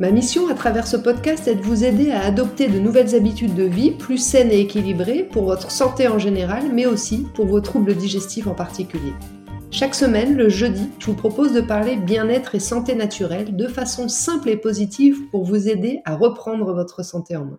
Ma 0.00 0.10
mission 0.10 0.48
à 0.48 0.54
travers 0.54 0.88
ce 0.88 0.96
podcast 0.96 1.46
est 1.46 1.54
de 1.54 1.62
vous 1.62 1.84
aider 1.84 2.10
à 2.10 2.24
adopter 2.24 2.66
de 2.66 2.80
nouvelles 2.80 3.14
habitudes 3.14 3.54
de 3.54 3.62
vie 3.62 3.92
plus 3.92 4.18
saines 4.18 4.50
et 4.50 4.58
équilibrées 4.58 5.22
pour 5.22 5.44
votre 5.44 5.70
santé 5.70 6.08
en 6.08 6.18
général, 6.18 6.64
mais 6.72 6.84
aussi 6.84 7.28
pour 7.34 7.46
vos 7.46 7.60
troubles 7.60 7.94
digestifs 7.94 8.48
en 8.48 8.54
particulier. 8.54 9.12
Chaque 9.70 9.94
semaine, 9.94 10.36
le 10.36 10.48
jeudi, 10.48 10.90
je 10.98 11.06
vous 11.06 11.14
propose 11.14 11.52
de 11.52 11.60
parler 11.60 11.94
bien-être 11.94 12.56
et 12.56 12.60
santé 12.60 12.96
naturelle 12.96 13.54
de 13.54 13.68
façon 13.68 14.08
simple 14.08 14.48
et 14.48 14.56
positive 14.56 15.30
pour 15.30 15.44
vous 15.44 15.68
aider 15.68 16.00
à 16.04 16.16
reprendre 16.16 16.72
votre 16.72 17.04
santé 17.04 17.36
en 17.36 17.44
main. 17.44 17.58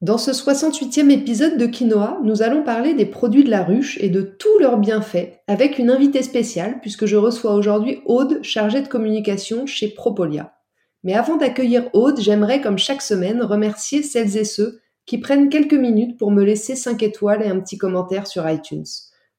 Dans 0.00 0.16
ce 0.16 0.30
68e 0.30 1.10
épisode 1.10 1.58
de 1.58 1.66
Quinoa, 1.66 2.20
nous 2.24 2.40
allons 2.40 2.62
parler 2.62 2.94
des 2.94 3.04
produits 3.04 3.44
de 3.44 3.50
la 3.50 3.62
ruche 3.62 3.98
et 4.00 4.08
de 4.08 4.22
tous 4.22 4.58
leurs 4.58 4.78
bienfaits 4.78 5.42
avec 5.46 5.78
une 5.78 5.90
invitée 5.90 6.22
spéciale 6.22 6.80
puisque 6.80 7.04
je 7.04 7.16
reçois 7.16 7.52
aujourd'hui 7.52 8.00
Aude, 8.06 8.42
chargée 8.42 8.80
de 8.80 8.88
communication 8.88 9.66
chez 9.66 9.88
Propolia. 9.88 10.54
Mais 11.04 11.12
avant 11.12 11.36
d'accueillir 11.36 11.90
Aude, 11.92 12.18
j'aimerais 12.18 12.62
comme 12.62 12.78
chaque 12.78 13.02
semaine 13.02 13.42
remercier 13.42 14.02
celles 14.02 14.38
et 14.38 14.44
ceux 14.44 14.80
qui 15.04 15.18
prennent 15.18 15.50
quelques 15.50 15.74
minutes 15.74 16.18
pour 16.18 16.30
me 16.30 16.44
laisser 16.44 16.76
5 16.76 17.02
étoiles 17.02 17.42
et 17.42 17.48
un 17.48 17.60
petit 17.60 17.76
commentaire 17.76 18.26
sur 18.26 18.48
iTunes. 18.48 18.86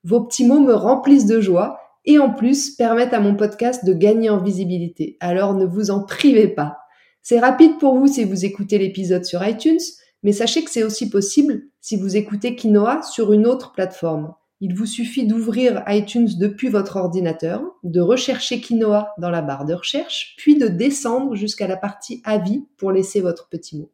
Vos 0.03 0.21
petits 0.21 0.45
mots 0.45 0.59
me 0.59 0.75
remplissent 0.75 1.25
de 1.25 1.41
joie 1.41 1.79
et 2.05 2.19
en 2.19 2.29
plus 2.29 2.75
permettent 2.75 3.15
à 3.15 3.19
mon 3.19 3.35
podcast 3.35 3.83
de 3.83 3.93
gagner 3.93 4.29
en 4.29 4.37
visibilité. 4.37 5.17
Alors 5.21 5.55
ne 5.55 5.65
vous 5.65 5.89
en 5.89 6.03
privez 6.03 6.49
pas. 6.49 6.77
C'est 7.23 7.39
rapide 7.39 7.79
pour 7.79 7.97
vous 7.97 8.05
si 8.05 8.25
vous 8.25 8.45
écoutez 8.45 8.77
l'épisode 8.77 9.25
sur 9.25 9.43
iTunes 9.43 9.79
mais 10.23 10.33
sachez 10.33 10.63
que 10.63 10.71
c'est 10.71 10.83
aussi 10.83 11.09
possible 11.09 11.63
si 11.79 11.97
vous 11.97 12.15
écoutez 12.15 12.55
Quinoa 12.55 13.01
sur 13.01 13.33
une 13.33 13.47
autre 13.47 13.71
plateforme. 13.71 14.33
Il 14.59 14.75
vous 14.75 14.85
suffit 14.85 15.25
d'ouvrir 15.25 15.83
iTunes 15.87 16.29
depuis 16.37 16.69
votre 16.69 16.97
ordinateur, 16.97 17.63
de 17.83 17.99
rechercher 17.99 18.61
Quinoa 18.61 19.13
dans 19.17 19.31
la 19.31 19.41
barre 19.41 19.65
de 19.65 19.73
recherche, 19.73 20.35
puis 20.37 20.55
de 20.55 20.67
descendre 20.67 21.35
jusqu'à 21.35 21.67
la 21.67 21.77
partie 21.77 22.21
avis 22.23 22.63
pour 22.77 22.91
laisser 22.91 23.21
votre 23.21 23.49
petit 23.49 23.77
mot. 23.77 23.91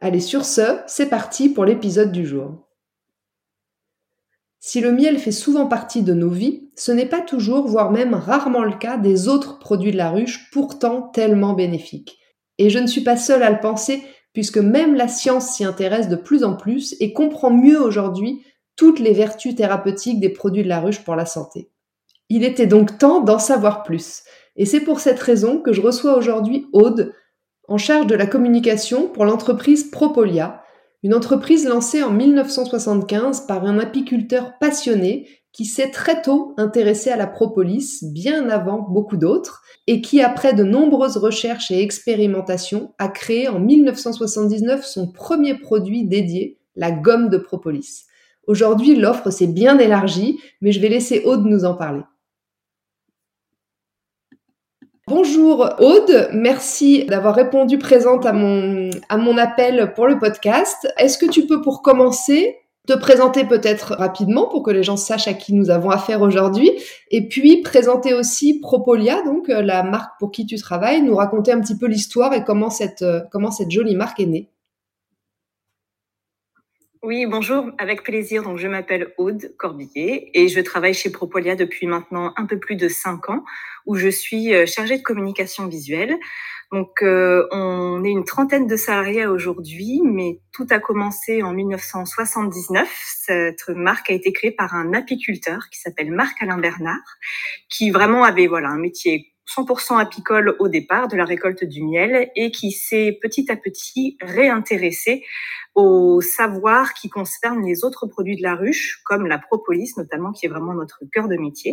Allez, 0.00 0.20
sur 0.20 0.44
ce, 0.44 0.80
c'est 0.86 1.08
parti 1.08 1.48
pour 1.48 1.64
l'épisode 1.64 2.12
du 2.12 2.26
jour. 2.26 2.68
Si 4.60 4.80
le 4.80 4.92
miel 4.92 5.18
fait 5.18 5.32
souvent 5.32 5.66
partie 5.66 6.02
de 6.02 6.14
nos 6.14 6.30
vies, 6.30 6.70
ce 6.76 6.92
n'est 6.92 7.08
pas 7.08 7.20
toujours, 7.20 7.66
voire 7.66 7.90
même 7.90 8.14
rarement 8.14 8.64
le 8.64 8.76
cas 8.78 8.96
des 8.96 9.28
autres 9.28 9.58
produits 9.58 9.92
de 9.92 9.96
la 9.96 10.10
ruche, 10.10 10.50
pourtant 10.52 11.02
tellement 11.02 11.54
bénéfiques. 11.54 12.18
Et 12.58 12.70
je 12.70 12.78
ne 12.78 12.86
suis 12.86 13.02
pas 13.02 13.16
seule 13.16 13.42
à 13.42 13.50
le 13.50 13.60
penser, 13.60 14.02
puisque 14.32 14.58
même 14.58 14.94
la 14.94 15.08
science 15.08 15.48
s'y 15.48 15.64
intéresse 15.64 16.08
de 16.08 16.16
plus 16.16 16.44
en 16.44 16.56
plus 16.56 16.96
et 17.00 17.12
comprend 17.12 17.50
mieux 17.50 17.80
aujourd'hui 17.80 18.42
toutes 18.76 18.98
les 18.98 19.12
vertus 19.12 19.54
thérapeutiques 19.54 20.20
des 20.20 20.28
produits 20.28 20.64
de 20.64 20.68
la 20.68 20.80
ruche 20.80 21.04
pour 21.04 21.14
la 21.14 21.26
santé. 21.26 21.70
Il 22.28 22.44
était 22.44 22.66
donc 22.66 22.98
temps 22.98 23.20
d'en 23.20 23.38
savoir 23.38 23.82
plus. 23.82 24.22
Et 24.56 24.66
c'est 24.66 24.80
pour 24.80 25.00
cette 25.00 25.20
raison 25.20 25.60
que 25.60 25.72
je 25.72 25.80
reçois 25.80 26.16
aujourd'hui 26.16 26.66
Aude, 26.72 27.12
en 27.68 27.78
charge 27.78 28.06
de 28.06 28.14
la 28.14 28.26
communication 28.26 29.08
pour 29.08 29.24
l'entreprise 29.24 29.90
Propolia, 29.90 30.62
une 31.02 31.14
entreprise 31.14 31.66
lancée 31.66 32.02
en 32.02 32.10
1975 32.10 33.46
par 33.46 33.64
un 33.64 33.78
apiculteur 33.78 34.58
passionné 34.58 35.28
qui 35.54 35.64
s'est 35.66 35.92
très 35.92 36.20
tôt 36.20 36.52
intéressé 36.58 37.10
à 37.10 37.16
la 37.16 37.28
propolis, 37.28 38.00
bien 38.02 38.50
avant 38.50 38.80
beaucoup 38.80 39.16
d'autres, 39.16 39.62
et 39.86 40.00
qui, 40.02 40.20
après 40.20 40.52
de 40.52 40.64
nombreuses 40.64 41.16
recherches 41.16 41.70
et 41.70 41.80
expérimentations, 41.80 42.92
a 42.98 43.06
créé 43.06 43.46
en 43.48 43.60
1979 43.60 44.84
son 44.84 45.06
premier 45.06 45.54
produit 45.54 46.04
dédié, 46.04 46.58
la 46.74 46.90
gomme 46.90 47.28
de 47.28 47.38
propolis. 47.38 48.02
Aujourd'hui, 48.48 48.96
l'offre 48.96 49.30
s'est 49.30 49.46
bien 49.46 49.78
élargie, 49.78 50.40
mais 50.60 50.72
je 50.72 50.80
vais 50.80 50.88
laisser 50.88 51.22
Aude 51.24 51.46
nous 51.46 51.64
en 51.64 51.74
parler. 51.74 52.02
Bonjour 55.06 55.68
Aude, 55.78 56.30
merci 56.32 57.04
d'avoir 57.04 57.34
répondu 57.34 57.78
présente 57.78 58.26
à 58.26 58.32
mon, 58.32 58.90
à 59.08 59.18
mon 59.18 59.36
appel 59.36 59.92
pour 59.94 60.08
le 60.08 60.18
podcast. 60.18 60.88
Est-ce 60.98 61.18
que 61.18 61.30
tu 61.30 61.46
peux 61.46 61.60
pour 61.60 61.82
commencer 61.82 62.56
te 62.86 62.92
présenter 62.92 63.44
peut-être 63.44 63.94
rapidement 63.94 64.46
pour 64.48 64.62
que 64.62 64.70
les 64.70 64.82
gens 64.82 64.96
sachent 64.96 65.28
à 65.28 65.34
qui 65.34 65.54
nous 65.54 65.70
avons 65.70 65.90
affaire 65.90 66.20
aujourd'hui, 66.20 66.70
et 67.10 67.28
puis 67.28 67.62
présenter 67.62 68.12
aussi 68.12 68.60
Propolia, 68.60 69.22
donc 69.22 69.48
euh, 69.48 69.62
la 69.62 69.82
marque 69.82 70.18
pour 70.18 70.30
qui 70.30 70.46
tu 70.46 70.56
travailles, 70.56 71.02
nous 71.02 71.16
raconter 71.16 71.52
un 71.52 71.60
petit 71.60 71.78
peu 71.78 71.86
l'histoire 71.86 72.34
et 72.34 72.44
comment 72.44 72.70
cette, 72.70 73.02
euh, 73.02 73.22
jolie 73.70 73.96
marque 73.96 74.20
est 74.20 74.26
née. 74.26 74.50
Oui, 77.02 77.26
bonjour, 77.26 77.66
avec 77.76 78.02
plaisir. 78.02 78.42
Donc, 78.42 78.56
je 78.56 78.66
m'appelle 78.66 79.12
Aude 79.18 79.54
Corbillet 79.58 80.30
et 80.32 80.48
je 80.48 80.58
travaille 80.60 80.94
chez 80.94 81.10
Propolia 81.10 81.54
depuis 81.54 81.86
maintenant 81.86 82.32
un 82.38 82.46
peu 82.46 82.58
plus 82.58 82.76
de 82.76 82.88
cinq 82.88 83.28
ans, 83.28 83.44
où 83.84 83.94
je 83.94 84.08
suis 84.08 84.54
euh, 84.54 84.64
chargée 84.64 84.96
de 84.96 85.02
communication 85.02 85.66
visuelle. 85.66 86.16
Donc, 86.72 87.02
euh, 87.02 87.46
on 87.50 88.02
est 88.04 88.10
une 88.10 88.24
trentaine 88.24 88.66
de 88.66 88.76
salariés 88.76 89.26
aujourd'hui, 89.26 90.00
mais 90.04 90.40
tout 90.52 90.66
a 90.70 90.78
commencé 90.78 91.42
en 91.42 91.52
1979. 91.52 92.88
Cette 93.24 93.68
marque 93.68 94.10
a 94.10 94.14
été 94.14 94.32
créée 94.32 94.52
par 94.52 94.74
un 94.74 94.92
apiculteur 94.92 95.68
qui 95.70 95.80
s'appelle 95.80 96.10
Marc-Alain 96.10 96.58
Bernard, 96.58 97.18
qui 97.68 97.90
vraiment 97.90 98.24
avait 98.24 98.46
voilà 98.46 98.68
un 98.68 98.78
métier 98.78 99.33
100% 99.48 99.98
apicole 100.00 100.56
au 100.58 100.68
départ 100.68 101.08
de 101.08 101.16
la 101.16 101.24
récolte 101.24 101.64
du 101.64 101.82
miel 101.82 102.30
et 102.34 102.50
qui 102.50 102.72
s'est 102.72 103.18
petit 103.20 103.50
à 103.50 103.56
petit 103.56 104.16
réintéressé 104.22 105.22
au 105.74 106.20
savoir 106.20 106.94
qui 106.94 107.08
concerne 107.08 107.64
les 107.64 107.84
autres 107.84 108.06
produits 108.06 108.36
de 108.36 108.42
la 108.42 108.54
ruche, 108.54 109.00
comme 109.04 109.26
la 109.26 109.38
propolis 109.38 109.92
notamment, 109.96 110.32
qui 110.32 110.46
est 110.46 110.48
vraiment 110.48 110.72
notre 110.72 111.00
cœur 111.12 111.28
de 111.28 111.36
métier, 111.36 111.72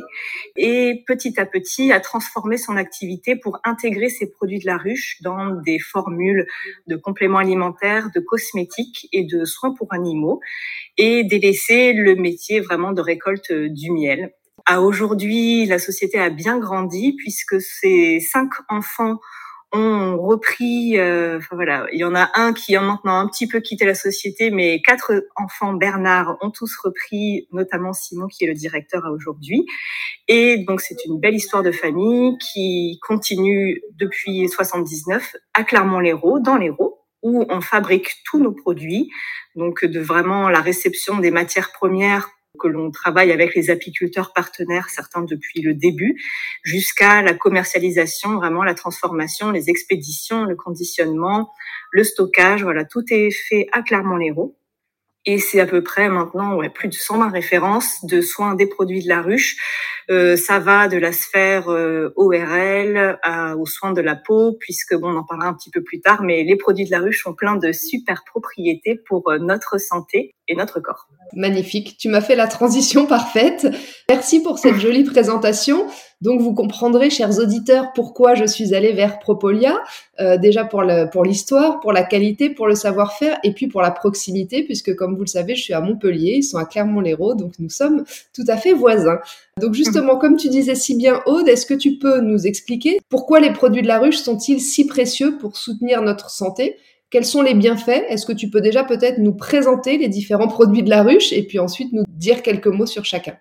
et 0.55 1.03
petit 1.05 1.39
à 1.39 1.45
petit 1.45 1.91
a 1.91 1.99
transformé 1.99 2.57
son 2.57 2.77
activité 2.77 3.35
pour 3.35 3.59
intégrer 3.63 4.09
ces 4.09 4.29
produits 4.29 4.59
de 4.59 4.65
la 4.65 4.77
ruche 4.77 5.21
dans 5.21 5.51
des 5.61 5.77
formules 5.79 6.47
de 6.87 6.95
compléments 6.95 7.37
alimentaires, 7.37 8.09
de 8.15 8.19
cosmétiques 8.19 9.07
et 9.13 9.23
de 9.23 9.45
soins 9.45 9.73
pour 9.73 9.93
animaux, 9.93 10.39
et 10.97 11.23
délaisser 11.23 11.93
le 11.93 12.15
métier 12.15 12.59
vraiment 12.59 12.93
de 12.93 13.01
récolte 13.01 13.51
du 13.51 13.91
miel. 13.91 14.33
À 14.65 14.81
aujourd'hui, 14.81 15.65
la 15.65 15.79
société 15.79 16.19
a 16.19 16.29
bien 16.29 16.59
grandi 16.59 17.13
puisque 17.17 17.59
ces 17.61 18.19
cinq 18.19 18.49
enfants 18.69 19.19
ont 19.73 20.17
repris, 20.17 20.97
euh, 20.97 21.37
enfin 21.37 21.55
voilà, 21.55 21.87
il 21.93 21.99
y 21.99 22.03
en 22.03 22.13
a 22.13 22.29
un 22.35 22.51
qui 22.51 22.75
a 22.75 22.81
maintenant 22.81 23.19
un 23.19 23.27
petit 23.27 23.47
peu 23.47 23.61
quitté 23.61 23.85
la 23.85 23.95
société, 23.95 24.51
mais 24.51 24.81
quatre 24.81 25.23
enfants 25.37 25.73
Bernard 25.73 26.37
ont 26.41 26.51
tous 26.51 26.75
repris, 26.83 27.47
notamment 27.53 27.93
Simon 27.93 28.27
qui 28.27 28.43
est 28.43 28.47
le 28.47 28.53
directeur 28.53 29.05
à 29.05 29.11
aujourd'hui. 29.11 29.65
Et 30.27 30.57
donc 30.57 30.81
c'est 30.81 31.05
une 31.05 31.19
belle 31.19 31.35
histoire 31.35 31.63
de 31.63 31.71
famille 31.71 32.37
qui 32.37 32.99
continue 33.01 33.81
depuis 33.97 34.49
79 34.49 35.35
à 35.53 35.63
Clermont-Lérault, 35.63 36.39
dans 36.39 36.57
l'Hérault 36.57 36.97
où 37.23 37.45
on 37.49 37.61
fabrique 37.61 38.09
tous 38.25 38.39
nos 38.39 38.51
produits, 38.51 39.09
donc 39.55 39.85
de 39.85 39.99
vraiment 39.99 40.49
la 40.49 40.59
réception 40.59 41.19
des 41.19 41.31
matières 41.31 41.71
premières 41.71 42.29
que 42.61 42.67
l'on 42.67 42.91
travaille 42.91 43.31
avec 43.31 43.55
les 43.55 43.69
apiculteurs 43.69 44.33
partenaires, 44.33 44.89
certains 44.89 45.23
depuis 45.23 45.61
le 45.61 45.73
début, 45.73 46.21
jusqu'à 46.63 47.21
la 47.21 47.33
commercialisation, 47.33 48.35
vraiment 48.35 48.63
la 48.63 48.73
transformation, 48.73 49.51
les 49.51 49.69
expéditions, 49.69 50.45
le 50.45 50.55
conditionnement, 50.55 51.51
le 51.91 52.03
stockage, 52.03 52.63
voilà, 52.63 52.85
tout 52.85 53.03
est 53.09 53.31
fait 53.31 53.67
à 53.71 53.81
Clermont-Lérault. 53.81 54.55
Et 55.25 55.37
c'est 55.37 55.59
à 55.59 55.67
peu 55.67 55.83
près 55.83 56.09
maintenant 56.09 56.55
ouais, 56.55 56.69
plus 56.69 56.87
de 56.87 56.95
120 56.95 57.29
références 57.29 58.03
de 58.05 58.21
soins 58.21 58.55
des 58.55 58.65
produits 58.65 59.03
de 59.03 59.07
la 59.07 59.21
ruche. 59.21 59.55
Euh, 60.09 60.35
ça 60.35 60.57
va 60.57 60.87
de 60.87 60.97
la 60.97 61.11
sphère 61.11 61.69
euh, 61.69 62.11
ORL 62.15 63.19
à, 63.21 63.55
aux 63.55 63.67
soins 63.67 63.93
de 63.93 64.01
la 64.01 64.15
peau, 64.15 64.57
puisque 64.59 64.95
bon, 64.95 65.13
on 65.13 65.17
en 65.17 65.23
parlera 65.23 65.49
un 65.49 65.53
petit 65.53 65.69
peu 65.69 65.83
plus 65.83 66.01
tard, 66.01 66.23
mais 66.23 66.43
les 66.43 66.55
produits 66.55 66.85
de 66.85 66.91
la 66.91 66.99
ruche 66.99 67.27
ont 67.27 67.35
plein 67.35 67.55
de 67.55 67.71
super 67.71 68.23
propriétés 68.25 68.99
pour 69.07 69.29
euh, 69.29 69.37
notre 69.37 69.77
santé 69.77 70.33
notre 70.55 70.79
corps. 70.79 71.07
Magnifique, 71.33 71.97
tu 71.97 72.09
m'as 72.09 72.21
fait 72.21 72.35
la 72.35 72.47
transition 72.47 73.05
parfaite. 73.07 73.67
Merci 74.09 74.41
pour 74.41 74.59
cette 74.59 74.77
jolie 74.77 75.03
présentation. 75.03 75.87
Donc 76.21 76.39
vous 76.39 76.53
comprendrez, 76.53 77.09
chers 77.09 77.39
auditeurs, 77.39 77.93
pourquoi 77.95 78.35
je 78.35 78.45
suis 78.45 78.75
allée 78.75 78.93
vers 78.93 79.17
Propolia. 79.19 79.79
Euh, 80.19 80.37
déjà 80.37 80.65
pour 80.65 80.83
pour 81.11 81.25
l'histoire, 81.25 81.79
pour 81.79 81.93
la 81.93 82.03
qualité, 82.03 82.49
pour 82.51 82.67
le 82.67 82.75
savoir-faire, 82.75 83.39
et 83.43 83.53
puis 83.53 83.67
pour 83.67 83.81
la 83.81 83.89
proximité, 83.89 84.63
puisque 84.63 84.95
comme 84.95 85.15
vous 85.15 85.21
le 85.21 85.27
savez, 85.27 85.55
je 85.55 85.63
suis 85.63 85.73
à 85.73 85.81
Montpellier, 85.81 86.35
ils 86.37 86.43
sont 86.43 86.57
à 86.57 86.65
Clermont-Lérault, 86.65 87.33
donc 87.33 87.53
nous 87.57 87.69
sommes 87.69 88.03
tout 88.35 88.45
à 88.47 88.57
fait 88.57 88.73
voisins. 88.73 89.19
Donc 89.59 89.73
justement, 89.73 90.17
comme 90.17 90.37
tu 90.37 90.49
disais 90.49 90.75
si 90.75 90.95
bien, 90.95 91.21
Aude, 91.25 91.47
est-ce 91.47 91.65
que 91.65 91.73
tu 91.73 91.97
peux 91.97 92.21
nous 92.21 92.45
expliquer 92.45 92.99
pourquoi 93.09 93.39
les 93.39 93.51
produits 93.51 93.81
de 93.81 93.87
la 93.87 93.99
ruche 93.99 94.17
sont-ils 94.17 94.61
si 94.61 94.85
précieux 94.85 95.37
pour 95.37 95.57
soutenir 95.57 96.01
notre 96.03 96.29
santé 96.29 96.77
Quels 97.11 97.25
sont 97.25 97.41
les 97.41 97.53
bienfaits? 97.53 98.05
Est-ce 98.07 98.25
que 98.25 98.31
tu 98.31 98.49
peux 98.49 98.61
déjà 98.61 98.85
peut-être 98.85 99.17
nous 99.17 99.33
présenter 99.33 99.97
les 99.97 100.07
différents 100.07 100.47
produits 100.47 100.81
de 100.81 100.89
la 100.89 101.03
ruche 101.03 101.33
et 101.33 101.43
puis 101.45 101.59
ensuite 101.59 101.91
nous 101.91 102.03
dire 102.07 102.41
quelques 102.41 102.67
mots 102.67 102.85
sur 102.85 103.03
chacun? 103.03 103.37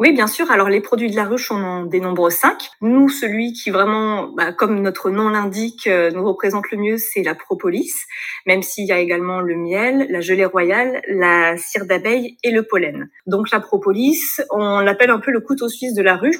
Oui, 0.00 0.12
bien 0.12 0.26
sûr. 0.26 0.50
Alors, 0.50 0.68
les 0.68 0.80
produits 0.80 1.08
de 1.08 1.14
la 1.14 1.24
ruche, 1.24 1.52
on 1.52 1.62
en 1.62 1.84
dénombre 1.84 2.28
cinq. 2.32 2.70
Nous, 2.80 3.08
celui 3.08 3.52
qui 3.52 3.70
vraiment, 3.70 4.32
bah, 4.32 4.52
comme 4.52 4.82
notre 4.82 5.10
nom 5.10 5.28
l'indique, 5.28 5.86
euh, 5.86 6.10
nous 6.10 6.26
représente 6.26 6.72
le 6.72 6.78
mieux, 6.78 6.96
c'est 6.96 7.22
la 7.22 7.36
propolis, 7.36 7.92
même 8.46 8.62
s'il 8.62 8.86
y 8.86 8.90
a 8.90 8.98
également 8.98 9.40
le 9.40 9.54
miel, 9.54 10.08
la 10.10 10.20
gelée 10.20 10.44
royale, 10.44 11.02
la 11.06 11.56
cire 11.56 11.86
d'abeille 11.86 12.36
et 12.42 12.50
le 12.50 12.64
pollen. 12.64 13.10
Donc, 13.26 13.52
la 13.52 13.60
propolis, 13.60 14.40
on 14.50 14.80
l'appelle 14.80 15.10
un 15.10 15.20
peu 15.20 15.30
le 15.30 15.40
couteau 15.40 15.68
suisse 15.68 15.94
de 15.94 16.02
la 16.02 16.16
ruche 16.16 16.38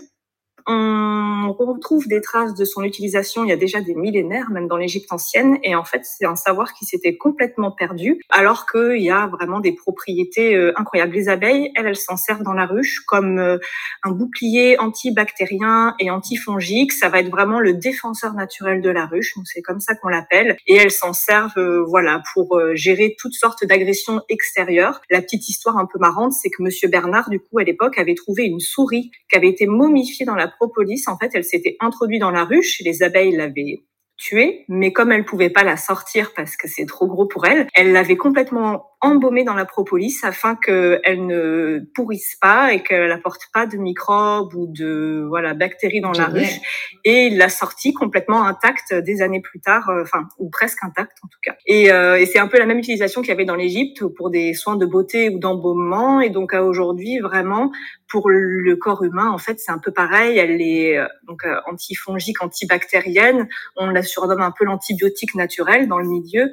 on 0.67 1.53
retrouve 1.53 2.09
des 2.09 2.21
traces 2.21 2.55
de 2.55 2.65
son 2.65 2.83
utilisation 2.83 3.45
il 3.45 3.49
y 3.49 3.53
a 3.53 3.57
déjà 3.57 3.81
des 3.81 3.95
millénaires, 3.95 4.51
même 4.51 4.69
dans 4.69 4.77
l'Égypte 4.77 5.13
ancienne, 5.13 5.59
et 5.63 5.75
en 5.75 5.85
fait 5.85 6.03
c'est 6.05 6.25
un 6.25 6.37
savoir 6.37 6.73
qui 6.75 6.85
s'était 6.85 7.17
complètement 7.17 7.71
perdu, 7.71 8.21
alors 8.31 8.67
qu'il 8.71 9.03
y 9.03 9.11
a 9.11 9.27
vraiment 9.27 9.61
des 9.61 9.73
propriétés 9.73 10.55
euh, 10.55 10.73
incroyables. 10.77 11.13
Les 11.13 11.29
abeilles, 11.29 11.73
elles, 11.77 11.87
elles 11.87 11.97
s'en 11.97 12.17
servent 12.17 12.43
dans 12.43 12.53
la 12.53 12.67
ruche 12.67 13.01
comme 13.07 13.39
euh, 13.39 13.59
un 14.03 14.11
bouclier 14.13 14.79
antibactérien 14.79 15.95
et 15.99 16.11
antifongique. 16.11 16.93
Ça 16.93 17.09
va 17.09 17.21
être 17.21 17.31
vraiment 17.31 17.61
le 17.61 17.75
défenseur 17.75 18.35
naturel 18.35 18.81
de 18.81 18.91
la 18.91 19.07
ruche, 19.07 19.35
donc 19.37 19.47
c'est 19.47 19.63
comme 19.63 19.81
ça 19.81 19.95
qu'on 19.95 20.09
l'appelle, 20.09 20.57
et 20.67 20.77
elles 20.77 20.91
s'en 20.91 21.13
servent, 21.13 21.59
euh, 21.59 21.85
voilà, 21.89 22.23
pour 22.35 22.61
gérer 22.75 23.17
toutes 23.19 23.35
sortes 23.35 23.65
d'agressions 23.65 24.21
extérieures. 24.29 25.01
La 25.11 25.21
petite 25.23 25.49
histoire 25.49 25.77
un 25.77 25.87
peu 25.87 25.99
marrante, 25.99 26.33
c'est 26.33 26.51
que 26.51 26.63
Monsieur 26.63 26.89
Bernard, 26.89 27.31
du 27.31 27.41
coup, 27.41 27.59
à 27.59 27.65
l'époque, 27.65 27.99
avait 27.99 28.15
trouvé 28.15 28.45
une 28.45 28.61
souris 28.61 29.11
qui 29.29 29.37
avait 29.37 29.49
été 29.49 29.67
momifiée 29.67 30.27
dans 30.27 30.35
la 30.35 30.49
propolis, 30.57 31.05
en 31.09 31.17
fait, 31.19 31.31
elle 31.35 31.45
s'était 31.45 31.77
introduite 31.81 32.21
dans 32.21 32.31
la 32.31 32.45
ruche, 32.45 32.81
les 32.85 33.03
abeilles 33.03 33.37
l'avaient 33.37 33.85
tuée, 34.17 34.65
mais 34.69 34.93
comme 34.93 35.11
elle 35.13 35.25
pouvait 35.25 35.51
pas 35.51 35.65
la 35.65 35.77
sortir 35.77 36.33
parce 36.35 36.57
que 36.57 36.69
c'est 36.69 36.87
trop 36.87 37.07
gros 37.07 37.27
pour 37.27 37.47
elle, 37.47 37.67
elle 37.75 37.93
l'avait 37.93 38.17
complètement 38.17 38.92
embaumée 39.03 39.43
dans 39.43 39.55
la 39.55 39.65
propolis 39.65 40.17
afin 40.23 40.55
qu'elle 40.55 41.27
ne 41.27 41.81
pourrisse 41.95 42.37
pas 42.41 42.73
et 42.73 42.83
qu'elle 42.83 43.11
apporte 43.11 43.43
pas 43.53 43.67
de 43.67 43.77
microbes 43.77 44.55
ou 44.55 44.67
de 44.69 45.27
voilà 45.29 45.55
bactéries 45.55 46.01
dans 46.01 46.13
la 46.13 46.27
ruche. 46.27 46.61
Et 47.05 47.27
il 47.27 47.37
l'a 47.37 47.49
sortie 47.49 47.93
complètement 47.93 48.45
intacte 48.45 48.95
des 48.95 49.21
années 49.21 49.41
plus 49.41 49.61
tard, 49.61 49.91
euh, 49.91 50.03
enfin 50.03 50.29
ou 50.39 50.49
presque 50.51 50.83
intacte 50.85 51.19
en 51.25 51.27
tout 51.27 51.41
cas. 51.43 51.57
Et, 51.67 51.91
euh, 51.91 52.19
et 52.19 52.27
c'est 52.27 52.39
un 52.39 52.47
peu 52.47 52.59
la 52.59 52.67
même 52.67 52.79
utilisation 52.79 53.21
qu'il 53.23 53.31
y 53.31 53.33
avait 53.33 53.45
dans 53.45 53.57
l'Égypte 53.57 54.05
pour 54.17 54.31
des 54.31 54.55
soins 54.55 54.77
de 54.77 54.87
beauté 54.87 55.29
ou 55.29 55.39
d'embaumement. 55.39 56.21
Et 56.21 56.31
donc 56.31 56.55
à 56.55 56.65
aujourd'hui 56.65 57.19
vraiment 57.19 57.73
pour 58.13 58.29
le 58.29 58.77
corps 58.77 59.03
humain, 59.03 59.31
en 59.31 59.39
fait, 59.39 59.59
c'est 59.59 59.73
un 59.73 59.79
peu 59.79 59.91
pareil. 59.91 60.37
Elle 60.37 60.61
est 60.61 60.99
euh, 60.99 61.07
donc 61.27 61.47
euh, 61.47 61.57
antifongique, 61.67 62.43
antibactérienne. 62.43 63.49
On 63.75 63.87
la 63.87 64.03
surnomme 64.03 64.43
un 64.43 64.53
peu 64.53 64.67
l'antibiotique 64.67 65.35
naturel 65.35 65.89
dans 65.89 65.99
le 65.99 66.07
milieu 66.07 66.53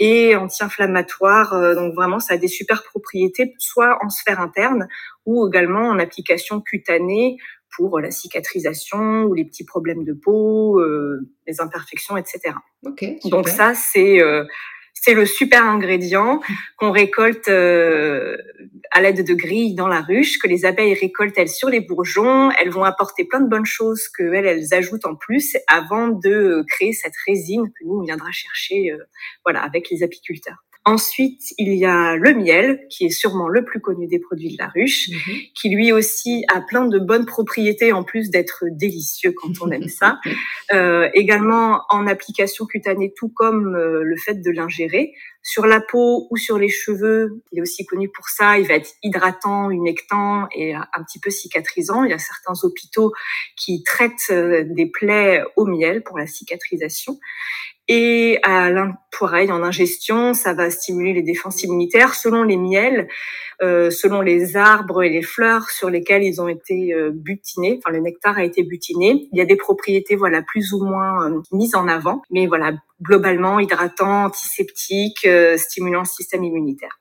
et 0.00 0.34
anti-inflammatoire. 0.34 1.52
Euh, 1.54 1.74
donc 1.86 1.94
vraiment, 1.94 2.18
ça 2.18 2.34
a 2.34 2.36
des 2.36 2.48
super 2.48 2.82
propriétés, 2.82 3.54
soit 3.58 3.98
en 4.04 4.08
sphère 4.08 4.40
interne 4.40 4.88
ou 5.24 5.46
également 5.48 5.88
en 5.88 5.98
application 5.98 6.60
cutanée 6.60 7.36
pour 7.76 8.00
la 8.00 8.10
cicatrisation 8.10 9.24
ou 9.24 9.34
les 9.34 9.44
petits 9.44 9.64
problèmes 9.64 10.04
de 10.04 10.12
peau, 10.12 10.80
les 11.46 11.60
imperfections, 11.60 12.16
etc. 12.16 12.54
Okay, 12.84 13.18
donc 13.24 13.48
ça, 13.48 13.74
c'est 13.74 14.20
c'est 15.06 15.14
le 15.14 15.24
super 15.24 15.64
ingrédient 15.64 16.40
qu'on 16.78 16.90
récolte 16.90 17.48
euh, 17.48 18.36
à 18.90 19.00
l'aide 19.00 19.24
de 19.24 19.34
grilles 19.34 19.76
dans 19.76 19.86
la 19.86 20.00
ruche, 20.00 20.38
que 20.38 20.48
les 20.48 20.64
abeilles 20.64 20.94
récoltent 20.94 21.38
elles 21.38 21.48
sur 21.48 21.68
les 21.68 21.80
bourgeons. 21.80 22.50
Elles 22.60 22.70
vont 22.70 22.82
apporter 22.82 23.24
plein 23.24 23.40
de 23.40 23.48
bonnes 23.48 23.66
choses 23.66 24.08
que 24.08 24.24
elles, 24.34 24.46
elles 24.46 24.74
ajoutent 24.74 25.06
en 25.06 25.14
plus 25.14 25.56
avant 25.68 26.08
de 26.08 26.64
créer 26.66 26.92
cette 26.92 27.14
résine 27.24 27.68
que 27.68 27.84
nous 27.84 28.00
on 28.00 28.02
viendra 28.02 28.32
chercher, 28.32 28.90
euh, 28.90 28.98
voilà, 29.44 29.62
avec 29.62 29.90
les 29.90 30.02
apiculteurs. 30.02 30.64
Ensuite, 30.88 31.52
il 31.58 31.74
y 31.74 31.84
a 31.84 32.14
le 32.14 32.32
miel, 32.32 32.86
qui 32.90 33.06
est 33.06 33.10
sûrement 33.10 33.48
le 33.48 33.64
plus 33.64 33.80
connu 33.80 34.06
des 34.06 34.20
produits 34.20 34.52
de 34.52 34.56
la 34.56 34.68
ruche, 34.68 35.08
mhm. 35.08 35.36
qui 35.52 35.68
lui 35.68 35.90
aussi 35.90 36.44
a 36.54 36.60
plein 36.60 36.86
de 36.86 37.00
bonnes 37.00 37.26
propriétés 37.26 37.90
en 37.90 38.04
plus 38.04 38.30
d'être 38.30 38.62
délicieux 38.70 39.32
quand 39.32 39.50
on 39.60 39.70
aime 39.72 39.88
ça. 39.88 40.20
Euh, 40.72 41.08
également 41.14 41.82
en 41.90 42.08
application 42.08 42.66
cutanée, 42.66 43.12
tout 43.16 43.28
comme 43.28 43.76
euh, 43.76 44.02
le 44.02 44.16
fait 44.16 44.34
de 44.34 44.50
l'ingérer. 44.50 45.12
Sur 45.42 45.64
la 45.64 45.80
peau 45.80 46.26
ou 46.30 46.36
sur 46.36 46.58
les 46.58 46.68
cheveux, 46.68 47.40
il 47.52 47.60
est 47.60 47.62
aussi 47.62 47.86
connu 47.86 48.08
pour 48.08 48.28
ça. 48.28 48.58
Il 48.58 48.66
va 48.66 48.74
être 48.74 48.90
hydratant, 49.04 49.70
humectant 49.70 50.48
et 50.56 50.74
un 50.74 51.04
petit 51.06 51.20
peu 51.20 51.30
cicatrisant. 51.30 52.02
Il 52.02 52.10
y 52.10 52.14
a 52.14 52.18
certains 52.18 52.54
hôpitaux 52.64 53.12
qui 53.56 53.84
traitent 53.84 54.30
euh, 54.30 54.64
des 54.66 54.86
plaies 54.86 55.44
au 55.54 55.66
miel 55.66 56.02
pour 56.02 56.18
la 56.18 56.26
cicatrisation. 56.26 57.16
Et 57.88 58.38
à 58.42 58.68
pareil, 59.18 59.50
en 59.52 59.62
ingestion, 59.62 60.34
ça 60.34 60.54
va 60.54 60.70
stimuler 60.70 61.12
les 61.12 61.22
défenses 61.22 61.62
immunitaires 61.62 62.14
selon 62.14 62.42
les 62.42 62.56
miels, 62.56 63.08
euh, 63.62 63.90
selon 63.90 64.20
les 64.20 64.56
arbres 64.56 65.02
et 65.02 65.08
les 65.08 65.22
fleurs 65.22 65.70
sur 65.70 65.88
lesquels 65.88 66.24
ils 66.24 66.40
ont 66.40 66.48
été 66.48 66.92
euh, 66.92 67.10
butinés. 67.14 67.78
Enfin, 67.78 67.94
le 67.94 68.02
nectar 68.02 68.36
a 68.36 68.44
été 68.44 68.64
butiné. 68.64 69.28
Il 69.32 69.38
y 69.38 69.40
a 69.40 69.44
des 69.44 69.56
propriétés, 69.56 70.16
voilà, 70.16 70.42
plus 70.42 70.72
ou 70.72 70.84
moins 70.84 71.30
euh, 71.30 71.40
mises 71.52 71.74
en 71.76 71.86
avant, 71.86 72.22
mais 72.30 72.46
voilà, 72.46 72.72
globalement 73.00 73.60
hydratant, 73.60 74.24
antiseptique, 74.24 75.24
euh, 75.24 75.56
stimulant 75.56 76.00
le 76.00 76.06
système 76.06 76.42
immunitaire. 76.42 76.98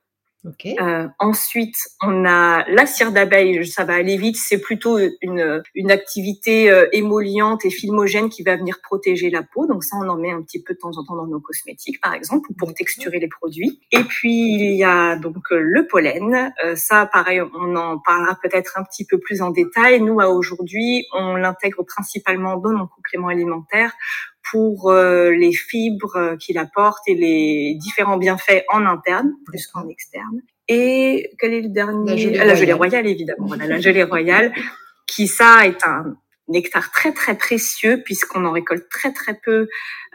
Euh, 0.80 1.08
ensuite, 1.20 1.76
on 2.02 2.26
a 2.26 2.66
la 2.70 2.86
cire 2.86 3.12
d'abeille, 3.12 3.66
ça 3.66 3.84
va 3.84 3.94
aller 3.94 4.18
vite, 4.18 4.38
c'est 4.38 4.60
plutôt 4.60 4.98
une, 5.22 5.64
une 5.74 5.92
activité 5.92 6.70
euh, 6.70 6.88
émolliente 6.92 7.66
et 7.66 7.70
filmogène 7.70 8.30
qui 8.30 8.44
va 8.44 8.56
venir 8.56 8.80
protéger 8.82 9.30
la 9.30 9.44
peau. 9.44 9.68
Donc 9.68 9.84
ça, 9.84 9.98
on 9.98 10.08
en 10.08 10.18
met 10.18 10.32
un 10.32 10.42
petit 10.42 10.62
peu 10.62 10.74
de 10.74 10.80
temps 10.80 10.98
en 10.98 11.04
temps 11.04 11.16
dans 11.16 11.28
nos 11.28 11.40
cosmétiques, 11.40 12.02
par 12.02 12.14
exemple, 12.14 12.50
pour 12.58 12.74
texturer 12.74 13.20
les 13.20 13.28
produits. 13.28 13.82
Et 13.92 14.04
puis, 14.04 14.54
il 14.54 14.76
y 14.76 14.84
a 14.84 15.16
donc 15.16 15.52
euh, 15.52 15.60
le 15.60 15.88
pollen. 15.88 16.54
Euh, 16.64 16.76
ça, 16.76 17.06
pareil, 17.06 17.42
on 17.42 17.76
en 17.76 18.00
parlera 18.00 18.38
peut-être 18.42 18.78
un 18.78 18.84
petit 18.84 19.06
peu 19.06 19.20
plus 19.20 19.42
en 19.42 19.52
détail. 19.52 20.02
Nous, 20.02 20.20
à 20.20 20.30
aujourd'hui, 20.30 21.06
on 21.14 21.36
l'intègre 21.36 21.84
principalement 21.84 22.58
dans 22.58 22.72
nos 22.72 22.88
compléments 22.88 23.30
alimentaires 23.30 23.94
pour 24.52 24.92
euh, 24.92 25.32
les 25.32 25.54
fibres 25.54 26.36
qu'il 26.40 26.58
apporte 26.58 27.08
et 27.08 27.16
les 27.16 27.76
différents 27.80 28.18
bienfaits 28.18 28.64
en 28.70 28.86
interne 28.86 29.32
plus 29.46 29.68
qu'en 29.68 29.88
externe. 29.88 30.42
Et 30.68 31.32
quel 31.40 31.54
est 31.54 31.62
le 31.62 31.70
dernier? 31.70 32.12
La 32.12 32.18
gelée, 32.18 32.38
la 32.38 32.56
gelée 32.56 32.74
royale, 32.74 33.08
évidemment. 33.08 33.48
Voilà, 33.48 33.68
la 33.68 33.80
gelée 33.80 34.04
royale, 34.04 34.54
qui 35.08 35.28
ça 35.28 35.66
est 35.66 35.86
un 35.86 36.16
nectar 36.48 36.92
très 36.92 37.12
très 37.12 37.36
précieux 37.36 38.04
puisqu'on 38.04 38.46
en 38.46 38.52
récolte 38.52 38.88
très 38.90 39.12
très 39.12 39.40
peu 39.44 39.68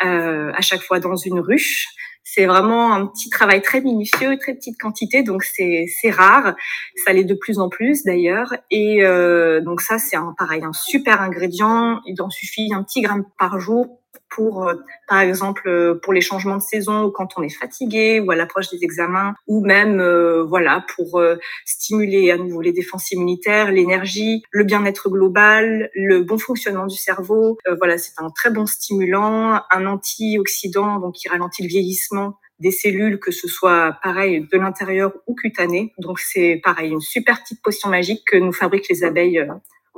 euh, 0.04 0.52
à 0.54 0.60
chaque 0.60 0.82
fois 0.82 1.00
dans 1.00 1.16
une 1.16 1.40
ruche. 1.40 1.86
C'est 2.22 2.46
vraiment 2.46 2.92
un 2.92 3.06
petit 3.06 3.28
travail 3.28 3.60
très 3.60 3.80
minutieux, 3.80 4.38
très 4.38 4.54
petite 4.54 4.78
quantité, 4.78 5.24
donc 5.24 5.42
c'est 5.42 5.86
c'est 6.00 6.10
rare. 6.10 6.54
Ça 7.04 7.12
l'est 7.12 7.24
de 7.24 7.34
plus 7.34 7.58
en 7.58 7.68
plus 7.68 8.04
d'ailleurs. 8.04 8.54
Et 8.70 9.02
euh, 9.02 9.60
donc 9.60 9.80
ça 9.80 9.98
c'est 9.98 10.16
un 10.16 10.34
pareil 10.38 10.62
un 10.62 10.72
super 10.72 11.20
ingrédient. 11.20 12.00
Il 12.06 12.20
en 12.22 12.30
suffit 12.30 12.72
un 12.72 12.84
petit 12.84 13.00
gramme 13.00 13.24
par 13.38 13.58
jour 13.58 13.99
pour, 14.30 14.66
euh, 14.66 14.74
par 15.08 15.20
exemple, 15.20 15.68
euh, 15.68 15.94
pour 16.02 16.12
les 16.12 16.20
changements 16.20 16.56
de 16.56 16.62
saison 16.62 17.04
ou 17.04 17.10
quand 17.10 17.28
on 17.36 17.42
est 17.42 17.54
fatigué 17.54 18.20
ou 18.20 18.30
à 18.30 18.36
l'approche 18.36 18.70
des 18.70 18.82
examens, 18.82 19.34
ou 19.46 19.64
même, 19.64 20.00
euh, 20.00 20.42
voilà, 20.44 20.84
pour 20.96 21.22
stimuler 21.64 22.30
à 22.30 22.36
nouveau 22.36 22.60
les 22.60 22.72
défenses 22.72 23.10
immunitaires, 23.10 23.72
l'énergie, 23.72 24.42
le 24.50 24.64
bien-être 24.64 25.10
global, 25.10 25.90
le 25.94 26.20
bon 26.20 26.38
fonctionnement 26.38 26.86
du 26.86 26.96
cerveau. 26.96 27.58
voilà, 27.78 27.98
c'est 27.98 28.12
un 28.18 28.30
très 28.30 28.50
bon 28.50 28.66
stimulant, 28.66 29.60
un 29.70 29.86
antioxydant, 29.86 30.98
donc 30.98 31.14
qui 31.14 31.28
ralentit 31.28 31.62
le 31.62 31.68
vieillissement 31.68 32.38
des 32.60 32.70
cellules, 32.70 33.18
que 33.18 33.32
ce 33.32 33.48
soit 33.48 33.96
pareil 34.02 34.46
de 34.52 34.58
l'intérieur 34.58 35.12
ou 35.26 35.34
cutané. 35.34 35.92
Donc 35.98 36.20
c'est 36.20 36.60
pareil, 36.62 36.90
une 36.90 37.00
super 37.00 37.42
petite 37.42 37.62
potion 37.62 37.88
magique 37.88 38.22
que 38.26 38.36
nous 38.36 38.52
fabriquent 38.52 38.88
les 38.88 39.02
abeilles 39.02 39.46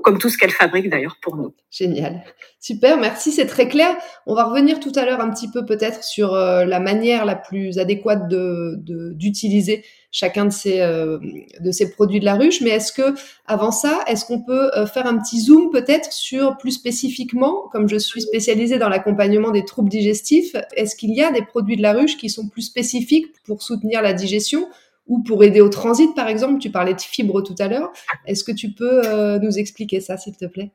comme 0.03 0.19
tout 0.19 0.29
ce 0.29 0.37
qu'elle 0.37 0.51
fabrique 0.51 0.91
d'ailleurs 0.91 1.17
pour 1.23 1.37
nous. 1.37 1.55
Génial. 1.71 2.23
Super, 2.61 2.99
merci, 2.99 3.33
c'est 3.33 3.47
très 3.47 3.69
clair. 3.69 3.97
On 4.27 4.35
va 4.35 4.45
revenir 4.45 4.79
tout 4.79 4.93
à 4.95 5.05
l'heure 5.05 5.21
un 5.21 5.31
petit 5.31 5.51
peu 5.51 5.65
peut-être 5.65 6.05
sur 6.05 6.35
euh, 6.35 6.65
la 6.65 6.81
manière 6.81 7.25
la 7.25 7.35
plus 7.35 7.79
adéquate 7.79 8.29
d'utiliser 8.29 9.85
chacun 10.13 10.45
de 10.45 10.51
ces, 10.51 10.81
euh, 10.81 11.19
de 11.61 11.73
ces 11.73 11.91
produits 11.91 12.21
de 12.21 12.25
la 12.25 12.35
ruche. 12.35 12.61
Mais 12.61 12.71
est-ce 12.71 12.93
que, 12.93 13.15
avant 13.47 13.73
ça, 13.73 14.05
est-ce 14.07 14.25
qu'on 14.25 14.43
peut 14.43 14.71
euh, 14.77 14.87
faire 14.87 15.07
un 15.07 15.19
petit 15.19 15.41
zoom 15.41 15.71
peut-être 15.71 16.13
sur 16.13 16.57
plus 16.59 16.73
spécifiquement, 16.73 17.69
comme 17.73 17.89
je 17.89 17.97
suis 17.97 18.21
spécialisée 18.21 18.79
dans 18.79 18.89
l'accompagnement 18.89 19.51
des 19.51 19.65
troubles 19.65 19.89
digestifs, 19.89 20.55
est-ce 20.77 20.95
qu'il 20.95 21.15
y 21.15 21.23
a 21.23 21.33
des 21.33 21.43
produits 21.43 21.77
de 21.77 21.83
la 21.83 21.95
ruche 21.95 22.17
qui 22.17 22.31
sont 22.31 22.49
plus 22.49 22.63
spécifiques 22.63 23.27
pour 23.45 23.63
soutenir 23.63 24.03
la 24.03 24.13
digestion 24.13 24.69
ou 25.07 25.23
pour 25.23 25.45
aider 25.45 25.61
au 25.61 25.69
transit, 25.69 26.15
par 26.15 26.29
exemple. 26.29 26.59
Tu 26.59 26.71
parlais 26.71 26.95
de 26.95 27.01
fibres 27.01 27.43
tout 27.43 27.57
à 27.59 27.69
l'heure. 27.69 27.93
Est-ce 28.27 28.45
que 28.45 28.53
tu 28.53 28.73
peux 28.73 29.07
euh, 29.07 29.39
nous 29.39 29.59
expliquer 29.59 30.01
ça, 30.01 30.17
s'il 30.17 30.37
te 30.37 30.47
plaît? 30.47 30.73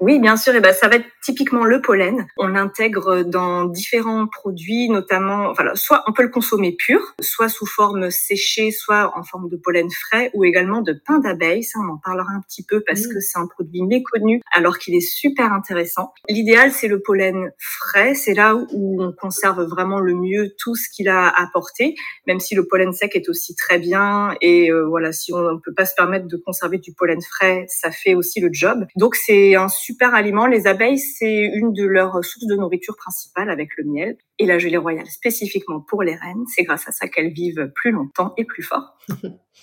Oui, 0.00 0.18
bien 0.18 0.36
sûr. 0.36 0.54
Et 0.54 0.60
ben, 0.60 0.74
ça 0.74 0.88
va 0.88 0.96
être 0.96 1.06
typiquement 1.22 1.64
le 1.64 1.80
pollen. 1.80 2.26
On 2.36 2.48
l'intègre 2.48 3.22
dans 3.22 3.64
différents 3.64 4.26
produits, 4.26 4.88
notamment, 4.88 5.52
voilà, 5.52 5.76
soit 5.76 6.02
on 6.08 6.12
peut 6.12 6.24
le 6.24 6.28
consommer 6.30 6.72
pur, 6.72 7.00
soit 7.20 7.48
sous 7.48 7.64
forme 7.64 8.10
séchée, 8.10 8.72
soit 8.72 9.16
en 9.16 9.22
forme 9.22 9.48
de 9.48 9.56
pollen 9.56 9.88
frais, 9.90 10.30
ou 10.34 10.44
également 10.44 10.82
de 10.82 11.00
pain 11.06 11.20
d'abeille. 11.20 11.62
Ça, 11.62 11.78
on 11.78 11.92
en 11.92 11.98
parlera 11.98 12.32
un 12.32 12.40
petit 12.40 12.64
peu 12.64 12.82
parce 12.84 13.06
que 13.06 13.20
c'est 13.20 13.38
un 13.38 13.46
produit 13.46 13.82
méconnu, 13.82 14.40
alors 14.52 14.78
qu'il 14.78 14.94
est 14.96 15.00
super 15.00 15.52
intéressant. 15.52 16.12
L'idéal, 16.28 16.72
c'est 16.72 16.88
le 16.88 17.00
pollen 17.00 17.52
frais. 17.58 18.14
C'est 18.14 18.34
là 18.34 18.56
où 18.56 19.02
on 19.02 19.12
conserve 19.12 19.62
vraiment 19.62 20.00
le 20.00 20.14
mieux 20.14 20.54
tout 20.58 20.74
ce 20.74 20.88
qu'il 20.90 21.08
a 21.08 21.28
apporté, 21.28 21.94
même 22.26 22.40
si 22.40 22.56
le 22.56 22.66
pollen 22.66 22.92
sec 22.92 23.14
est 23.14 23.28
aussi 23.28 23.54
très 23.54 23.78
bien. 23.78 24.34
Et 24.40 24.70
euh, 24.72 24.86
voilà, 24.86 25.12
si 25.12 25.32
on 25.32 25.52
ne 25.52 25.58
peut 25.64 25.74
pas 25.74 25.86
se 25.86 25.94
permettre 25.94 26.26
de 26.26 26.36
conserver 26.36 26.78
du 26.78 26.92
pollen 26.92 27.22
frais, 27.22 27.64
ça 27.68 27.92
fait 27.92 28.14
aussi 28.14 28.40
le 28.40 28.50
job. 28.52 28.86
Donc 28.96 29.14
c'est 29.14 29.54
un 29.54 29.68
super 29.84 30.14
aliment. 30.14 30.46
Les 30.46 30.66
abeilles, 30.66 30.98
c'est 30.98 31.42
une 31.54 31.72
de 31.72 31.84
leurs 31.84 32.24
sources 32.24 32.46
de 32.46 32.56
nourriture 32.56 32.96
principale 32.96 33.50
avec 33.50 33.70
le 33.76 33.84
miel. 33.84 34.16
Et 34.38 34.46
la 34.46 34.58
gelée 34.58 34.76
royale 34.76 35.06
spécifiquement 35.06 35.80
pour 35.80 36.02
les 36.02 36.14
reines, 36.14 36.44
c'est 36.54 36.64
grâce 36.64 36.88
à 36.88 36.92
ça 36.92 37.08
qu'elles 37.08 37.32
vivent 37.32 37.70
plus 37.74 37.92
longtemps 37.92 38.34
et 38.36 38.44
plus 38.44 38.62
fort. 38.62 38.96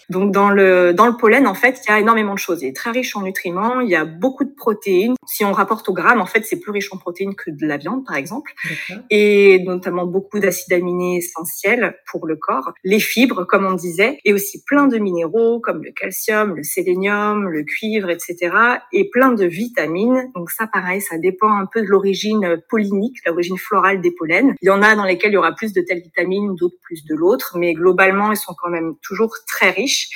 Donc 0.09 0.31
dans 0.31 0.49
le 0.49 0.93
dans 0.93 1.07
le 1.07 1.15
pollen 1.17 1.47
en 1.47 1.53
fait, 1.53 1.81
il 1.85 1.91
y 1.91 1.93
a 1.93 1.99
énormément 1.99 2.33
de 2.33 2.39
choses. 2.39 2.61
Il 2.61 2.67
est 2.67 2.75
très 2.75 2.91
riche 2.91 3.15
en 3.15 3.21
nutriments, 3.21 3.79
il 3.81 3.89
y 3.89 3.95
a 3.95 4.05
beaucoup 4.05 4.43
de 4.43 4.53
protéines. 4.55 5.15
Si 5.25 5.45
on 5.45 5.51
rapporte 5.51 5.87
au 5.89 5.93
gramme, 5.93 6.21
en 6.21 6.25
fait, 6.25 6.45
c'est 6.45 6.59
plus 6.59 6.71
riche 6.71 6.91
en 6.91 6.97
protéines 6.97 7.35
que 7.35 7.51
de 7.51 7.65
la 7.65 7.77
viande 7.77 8.05
par 8.05 8.15
exemple, 8.15 8.53
et 9.09 9.63
notamment 9.65 10.05
beaucoup 10.05 10.39
d'acides 10.39 10.73
aminés 10.73 11.17
essentiels 11.17 11.95
pour 12.09 12.25
le 12.25 12.35
corps, 12.35 12.73
les 12.83 12.99
fibres 12.99 13.45
comme 13.45 13.65
on 13.65 13.73
disait, 13.73 14.19
et 14.25 14.33
aussi 14.33 14.63
plein 14.63 14.87
de 14.87 14.97
minéraux 14.97 15.59
comme 15.59 15.83
le 15.83 15.91
calcium, 15.91 16.55
le 16.55 16.63
sélénium, 16.63 17.49
le 17.49 17.63
cuivre, 17.63 18.09
etc. 18.09 18.55
et 18.91 19.09
plein 19.09 19.31
de 19.33 19.45
vitamines. 19.45 20.31
Donc 20.35 20.51
ça 20.51 20.67
pareil, 20.67 21.01
ça 21.01 21.17
dépend 21.17 21.51
un 21.51 21.65
peu 21.65 21.81
de 21.81 21.87
l'origine 21.87 22.61
pollinique, 22.69 23.17
l'origine 23.25 23.57
florale 23.57 24.01
des 24.01 24.11
pollens. 24.11 24.55
Il 24.61 24.67
y 24.67 24.69
en 24.69 24.81
a 24.81 24.95
dans 24.95 25.05
lesquels 25.05 25.31
il 25.31 25.35
y 25.35 25.37
aura 25.37 25.53
plus 25.53 25.73
de 25.73 25.81
telle 25.81 26.01
vitamine, 26.01 26.55
d'autres 26.55 26.77
plus 26.81 27.03
de 27.05 27.15
l'autre, 27.15 27.57
mais 27.57 27.73
globalement, 27.73 28.31
ils 28.31 28.37
sont 28.37 28.53
quand 28.61 28.69
même 28.69 28.95
toujours 29.01 29.33
très 29.47 29.71
riches 29.71 30.09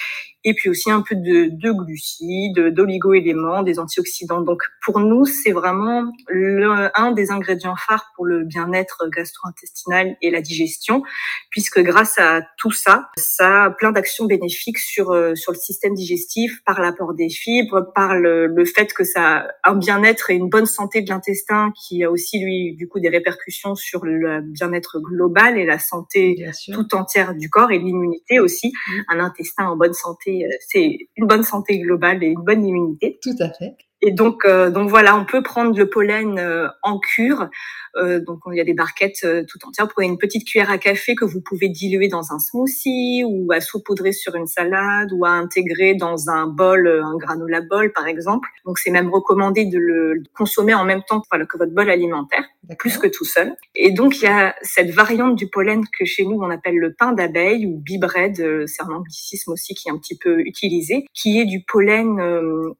et 0.45 0.53
puis 0.53 0.69
aussi 0.69 0.91
un 0.91 1.01
peu 1.01 1.15
de, 1.15 1.49
de 1.51 1.71
glucides, 1.71 2.69
d'oligo-éléments, 2.69 3.63
des 3.63 3.79
antioxydants. 3.79 4.41
Donc 4.41 4.61
pour 4.85 4.99
nous, 4.99 5.25
c'est 5.25 5.51
vraiment 5.51 6.05
un 6.31 7.11
des 7.11 7.31
ingrédients 7.31 7.75
phares 7.75 8.11
pour 8.15 8.25
le 8.25 8.43
bien-être 8.43 9.09
gastro-intestinal 9.09 10.15
et 10.21 10.29
la 10.29 10.41
digestion, 10.41 11.01
puisque 11.49 11.79
grâce 11.79 12.19
à 12.19 12.43
tout 12.57 12.71
ça, 12.71 13.09
ça 13.17 13.65
a 13.65 13.69
plein 13.71 13.91
d'actions 13.91 14.25
bénéfiques 14.25 14.77
sur 14.77 15.11
euh, 15.11 15.33
sur 15.33 15.51
le 15.51 15.57
système 15.57 15.95
digestif, 15.95 16.63
par 16.63 16.79
l'apport 16.79 17.15
des 17.15 17.29
fibres, 17.29 17.91
par 17.95 18.15
le, 18.15 18.45
le 18.45 18.65
fait 18.65 18.93
que 18.93 19.03
ça 19.03 19.47
a 19.63 19.71
un 19.71 19.75
bien-être 19.75 20.29
et 20.29 20.35
une 20.35 20.49
bonne 20.49 20.67
santé 20.67 21.01
de 21.01 21.09
l'intestin, 21.09 21.71
qui 21.75 22.03
a 22.03 22.11
aussi 22.11 22.39
lui 22.39 22.75
du 22.75 22.87
coup 22.87 22.99
des 22.99 23.09
répercussions 23.09 23.73
sur 23.73 24.05
le 24.05 24.41
bien-être 24.41 24.99
global 24.99 25.57
et 25.57 25.65
la 25.65 25.79
santé 25.79 26.45
tout 26.71 26.93
entière 26.93 27.33
du 27.33 27.49
corps 27.49 27.71
et 27.71 27.79
l'immunité 27.79 28.39
aussi. 28.39 28.67
Mmh. 28.67 28.91
Un 29.09 29.19
intestin 29.21 29.65
en 29.65 29.75
bonne 29.75 29.93
santé, 29.93 30.34
c'est 30.67 30.97
une 31.17 31.27
bonne 31.27 31.43
santé 31.43 31.79
globale 31.79 32.23
et 32.23 32.27
une 32.27 32.43
bonne 32.43 32.65
immunité. 32.65 33.19
Tout 33.21 33.35
à 33.39 33.49
fait. 33.53 33.75
Et 34.01 34.11
donc, 34.11 34.45
euh, 34.45 34.69
donc 34.69 34.89
voilà, 34.89 35.15
on 35.15 35.25
peut 35.25 35.41
prendre 35.41 35.75
le 35.77 35.89
pollen 35.89 36.37
euh, 36.37 36.67
en 36.83 36.99
cure. 36.99 37.49
Euh, 37.95 38.19
donc 38.19 38.39
il 38.51 38.57
y 38.57 38.61
a 38.61 38.65
des 38.65 38.73
barquettes 38.73 39.25
tout 39.47 39.57
entières. 39.65 39.85
Vous 39.85 39.93
prenez 39.93 40.07
une 40.07 40.17
petite 40.17 40.45
cuillère 40.45 40.69
à 40.69 40.77
café 40.77 41.15
que 41.15 41.23
vous 41.23 41.39
pouvez 41.41 41.69
diluer 41.69 42.09
dans 42.09 42.33
un 42.33 42.39
smoothie 42.39 43.23
ou 43.25 43.51
à 43.53 43.61
saupoudrer 43.61 44.11
sur 44.11 44.35
une 44.35 44.47
salade 44.47 45.13
ou 45.13 45.23
à 45.23 45.29
intégrer 45.29 45.95
dans 45.95 46.29
un 46.29 46.45
bol, 46.45 46.87
un 46.87 47.15
granola 47.15 47.61
bol 47.61 47.93
par 47.93 48.05
exemple. 48.07 48.49
Donc 48.65 48.79
c'est 48.79 48.91
même 48.91 49.09
recommandé 49.09 49.65
de 49.65 49.79
le 49.79 50.23
consommer 50.35 50.73
en 50.73 50.83
même 50.83 51.03
temps 51.03 51.21
que 51.21 51.57
votre 51.57 51.73
bol 51.73 51.89
alimentaire, 51.89 52.43
plus 52.77 52.97
que 52.97 53.07
tout 53.07 53.23
seul. 53.23 53.55
Et 53.75 53.91
donc 53.91 54.17
il 54.17 54.25
y 54.25 54.27
a 54.27 54.55
cette 54.61 54.91
variante 54.91 55.37
du 55.37 55.47
pollen 55.47 55.85
que 55.97 56.03
chez 56.03 56.25
nous 56.25 56.37
on 56.41 56.49
appelle 56.49 56.77
le 56.77 56.93
pain 56.93 57.13
d'abeille 57.13 57.65
ou 57.65 57.77
bee 57.77 57.97
bread, 57.97 58.35
c'est 58.67 58.83
un 58.83 58.91
anglicisme 58.91 59.53
aussi 59.53 59.73
qui 59.73 59.87
est 59.87 59.91
un 59.91 59.97
petit 59.97 60.17
peu 60.17 60.41
utilisé, 60.41 61.05
qui 61.13 61.39
est 61.39 61.45
du 61.45 61.63
pollen 61.63 62.17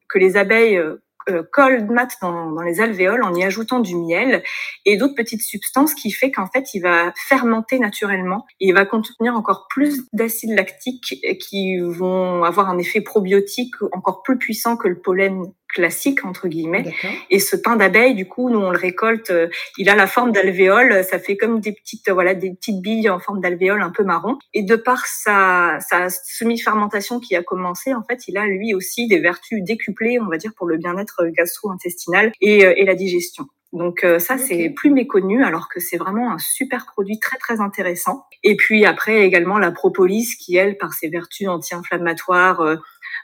que 0.09 0.19
les 0.19 0.35
abeilles 0.35 0.81
euh, 1.29 1.43
cold 1.51 1.89
mat 1.89 2.09
dans, 2.21 2.51
dans, 2.51 2.61
les 2.61 2.81
alvéoles 2.81 3.23
en 3.23 3.33
y 3.33 3.43
ajoutant 3.43 3.79
du 3.79 3.95
miel 3.95 4.43
et 4.85 4.97
d'autres 4.97 5.15
petites 5.15 5.41
substances 5.41 5.93
qui 5.93 6.11
fait 6.11 6.31
qu'en 6.31 6.47
fait 6.47 6.73
il 6.73 6.81
va 6.81 7.13
fermenter 7.15 7.79
naturellement 7.79 8.45
et 8.59 8.67
il 8.67 8.73
va 8.73 8.85
contenir 8.85 9.35
encore 9.35 9.67
plus 9.69 10.07
d'acides 10.13 10.55
lactiques 10.55 11.15
qui 11.39 11.79
vont 11.79 12.43
avoir 12.43 12.69
un 12.69 12.77
effet 12.77 13.01
probiotique 13.01 13.73
encore 13.91 14.21
plus 14.23 14.37
puissant 14.37 14.77
que 14.77 14.87
le 14.87 14.99
pollen 14.99 15.51
classique 15.75 16.25
entre 16.25 16.47
guillemets. 16.47 16.95
Et 17.29 17.39
ce 17.39 17.55
pain 17.55 17.75
d'abeille, 17.75 18.15
du 18.15 18.27
coup, 18.27 18.49
nous 18.49 18.59
on 18.59 18.71
le 18.71 18.77
récolte. 18.77 19.29
Euh, 19.29 19.47
il 19.77 19.89
a 19.89 19.95
la 19.95 20.07
forme 20.07 20.31
d'alvéole. 20.31 21.03
Ça 21.03 21.19
fait 21.19 21.37
comme 21.37 21.59
des 21.59 21.73
petites, 21.73 22.09
voilà, 22.09 22.33
des 22.33 22.51
petites 22.51 22.81
billes 22.81 23.09
en 23.09 23.19
forme 23.19 23.41
d'alvéole 23.41 23.81
un 23.83 23.91
peu 23.91 24.03
marron. 24.03 24.39
Et 24.53 24.63
de 24.63 24.75
par 24.75 25.05
sa, 25.05 25.77
sa 25.81 26.09
semi-fermentation 26.09 27.19
qui 27.19 27.35
a 27.35 27.43
commencé, 27.43 27.93
en 27.93 28.03
fait, 28.03 28.27
il 28.27 28.37
a 28.37 28.47
lui 28.47 28.73
aussi 28.73 29.07
des 29.07 29.19
vertus 29.19 29.61
décuplées, 29.61 30.17
on 30.19 30.27
va 30.27 30.37
dire, 30.37 30.51
pour 30.57 30.65
le 30.65 30.77
bien-être 30.77 31.25
gastro-intestinal 31.27 32.31
et, 32.41 32.65
euh, 32.65 32.73
et 32.77 32.85
la 32.85 32.95
digestion. 32.95 33.45
Donc 33.73 34.05
euh, 34.05 34.19
ça, 34.19 34.37
c'est 34.37 34.69
plus 34.69 34.89
méconnu, 34.89 35.43
alors 35.43 35.67
que 35.67 35.81
c'est 35.81 35.97
vraiment 35.97 36.31
un 36.31 36.37
super 36.39 36.85
produit 36.85 37.19
très 37.19 37.37
très 37.37 37.59
intéressant. 37.59 38.25
Et 38.41 38.55
puis 38.55 38.85
après 38.85 39.25
également 39.25 39.59
la 39.59 39.71
propolis, 39.71 40.37
qui 40.39 40.55
elle, 40.55 40.77
par 40.77 40.93
ses 40.93 41.09
vertus 41.09 41.49
anti-inflammatoires, 41.49 42.61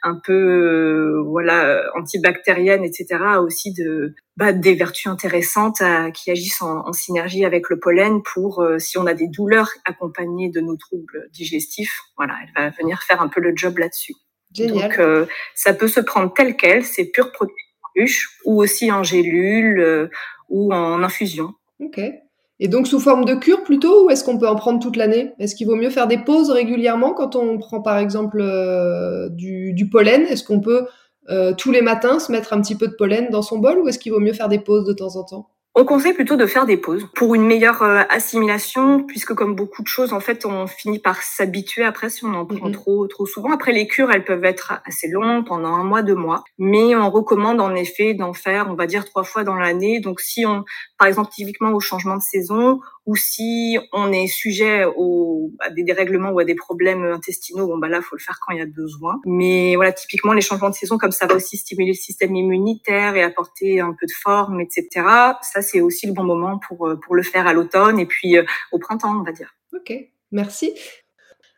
un 0.04 0.20
peu 0.24 0.34
euh, 0.34 1.24
voilà 1.28 1.84
antibactérienne, 1.96 2.84
etc. 2.84 3.08
a 3.12 3.42
aussi 3.42 3.74
de 3.74 4.14
bah, 4.36 4.54
des 4.54 4.74
vertus 4.74 5.08
intéressantes 5.08 5.82
qui 6.14 6.32
agissent 6.32 6.62
en, 6.62 6.92
synergie 6.94 7.46
avec 7.46 7.70
le 7.70 7.80
pollen 7.80 8.22
pour 8.24 8.62
euh, 8.62 8.80
si 8.80 8.98
on 8.98 9.06
a 9.06 9.14
des 9.14 9.28
douleurs 9.28 9.70
accompagnées 9.86 10.50
de 10.50 10.62
nos 10.62 10.76
troubles 10.76 11.30
digestifs, 11.32 12.02
voilà, 12.18 12.36
elle 12.42 12.64
va 12.64 12.70
venir 12.72 13.02
faire 13.04 13.22
un 13.22 13.28
peu 13.28 13.42
le 13.42 13.54
job 13.56 13.78
là-dessus. 13.78 14.14
Donc 14.58 15.00
euh, 15.00 15.26
ça 15.56 15.74
peut 15.74 15.88
se 15.88 16.00
prendre 16.00 16.34
tel 16.34 16.58
quel, 16.58 16.84
c'est 16.84 17.06
pur 17.06 17.32
produit 17.32 17.56
ou 18.46 18.62
aussi 18.62 18.90
en 18.90 19.04
gélule 19.04 20.10
ou 20.48 20.74
en 20.74 21.04
infusion. 21.04 21.54
Ok. 21.80 22.00
Et 22.64 22.68
donc 22.68 22.86
sous 22.86 23.00
forme 23.00 23.26
de 23.26 23.34
cure 23.34 23.64
plutôt, 23.64 24.06
ou 24.06 24.12
est-ce 24.12 24.24
qu'on 24.24 24.38
peut 24.38 24.48
en 24.48 24.56
prendre 24.56 24.80
toute 24.80 24.96
l'année? 24.96 25.34
Est-ce 25.40 25.56
qu'il 25.56 25.66
vaut 25.66 25.76
mieux 25.76 25.90
faire 25.90 26.06
des 26.06 26.20
pauses 26.20 26.52
régulièrement 26.52 27.12
quand 27.12 27.36
on 27.36 27.58
prend 27.58 27.82
par 27.82 27.98
exemple 27.98 28.40
euh, 28.40 29.30
du, 29.30 29.90
pollen? 29.92 30.22
Est-ce 30.28 30.44
qu'on 30.44 30.60
peut 30.62 30.86
euh, 31.30 31.54
tous 31.58 31.72
les 31.72 31.82
matins 31.82 32.20
se 32.20 32.32
mettre 32.32 32.54
un 32.54 32.62
petit 32.62 32.76
peu 32.76 32.88
de 32.88 32.94
pollen 32.94 33.30
dans 33.32 33.42
son 33.42 33.58
bol, 33.58 33.80
ou 33.80 33.88
est-ce 33.88 33.98
qu'il 33.98 34.12
vaut 34.12 34.20
mieux 34.20 34.34
faire 34.34 34.48
des 34.48 34.60
pauses 34.60 34.86
de 34.86 34.94
temps 34.94 35.16
en 35.16 35.24
temps? 35.24 35.50
On 35.74 35.86
conseille 35.86 36.14
plutôt 36.14 36.36
de 36.36 36.46
faire 36.46 36.66
des 36.66 36.76
pauses 36.76 37.08
pour 37.16 37.34
une 37.34 37.46
meilleure 37.46 37.82
euh, 37.82 38.02
assimilation, 38.10 39.04
puisque 39.04 39.34
comme 39.34 39.56
beaucoup 39.56 39.84
de 39.84 39.88
choses, 39.88 40.12
en 40.12 40.20
fait, 40.20 40.46
on 40.46 40.68
finit 40.68 41.00
par 41.00 41.22
s'habituer 41.22 41.84
après 41.84 42.10
si 42.10 42.26
on 42.26 42.34
en 42.34 42.46
prend 42.46 42.72
trop 42.72 43.08
trop 43.08 43.26
souvent. 43.26 43.52
Après, 43.54 43.72
les 43.72 43.88
cures, 43.88 44.12
elles 44.12 44.26
peuvent 44.26 44.44
être 44.44 44.82
assez 44.86 45.08
longues, 45.08 45.46
pendant 45.46 45.74
un 45.74 45.84
mois, 45.84 46.02
deux 46.02 46.16
mois, 46.16 46.44
mais 46.58 46.94
on 46.96 47.10
recommande 47.10 47.62
en 47.62 47.74
effet 47.74 48.14
d'en 48.14 48.34
faire, 48.34 48.68
on 48.70 48.76
va 48.76 48.86
dire 48.86 49.06
trois 49.06 49.24
fois 49.24 49.46
dans 49.46 49.56
l'année. 49.56 50.02
Donc, 50.02 50.20
si 50.20 50.46
on, 50.46 50.66
par 50.98 51.08
exemple, 51.08 51.32
typiquement 51.32 51.72
au 51.72 51.80
changement 51.80 52.18
de 52.18 52.22
saison, 52.22 52.82
ou 53.06 53.16
si 53.16 53.80
on 53.94 54.12
est 54.12 54.28
sujet 54.28 54.86
au, 54.86 55.52
à 55.60 55.70
des 55.72 55.84
dérèglements 55.84 56.30
ou 56.32 56.40
à 56.40 56.46
des 56.46 56.54
problèmes 56.56 57.04
intestinaux, 57.04 57.68
bon 57.68 57.78
bah 57.78 57.88
là 57.88 58.02
faut 58.02 58.16
le 58.16 58.22
faire 58.22 58.40
quand 58.46 58.54
il 58.54 58.60
y 58.60 58.62
a 58.62 58.68
besoin. 58.68 59.20
Mais 59.26 59.76
voilà, 59.76 59.92
typiquement 59.92 60.34
les 60.34 60.42
changements 60.42 60.70
de 60.70 60.76
saison 60.76 60.98
comme 60.98 61.12
ça 61.12 61.26
va 61.26 61.36
aussi 61.36 61.58
stimuler 61.58 61.92
le 61.92 61.96
système 61.96 62.36
immunitaire 62.36 63.16
et 63.16 63.24
apporter 63.24 63.80
un 63.80 63.96
peu 64.00 64.06
de 64.06 64.12
forme, 64.22 64.62
etc. 64.62 64.88
Ça 65.42 65.61
c'est 65.62 65.82
aussi 65.82 66.08
le 66.08 66.14
bon 66.14 66.24
moment 66.24 66.60
pour 66.68 66.88
euh, 66.88 66.96
pour 66.96 67.16
le 67.16 67.24
faire 67.24 67.48
à 67.48 67.54
l'automne 67.54 68.00
et 68.00 68.06
puis 68.06 68.38
euh, 68.38 68.44
au 68.72 68.80
printemps, 68.80 69.16
on 69.20 69.24
va 69.24 69.32
dire. 69.32 69.56
Ok, 69.74 69.94
merci. 70.32 70.74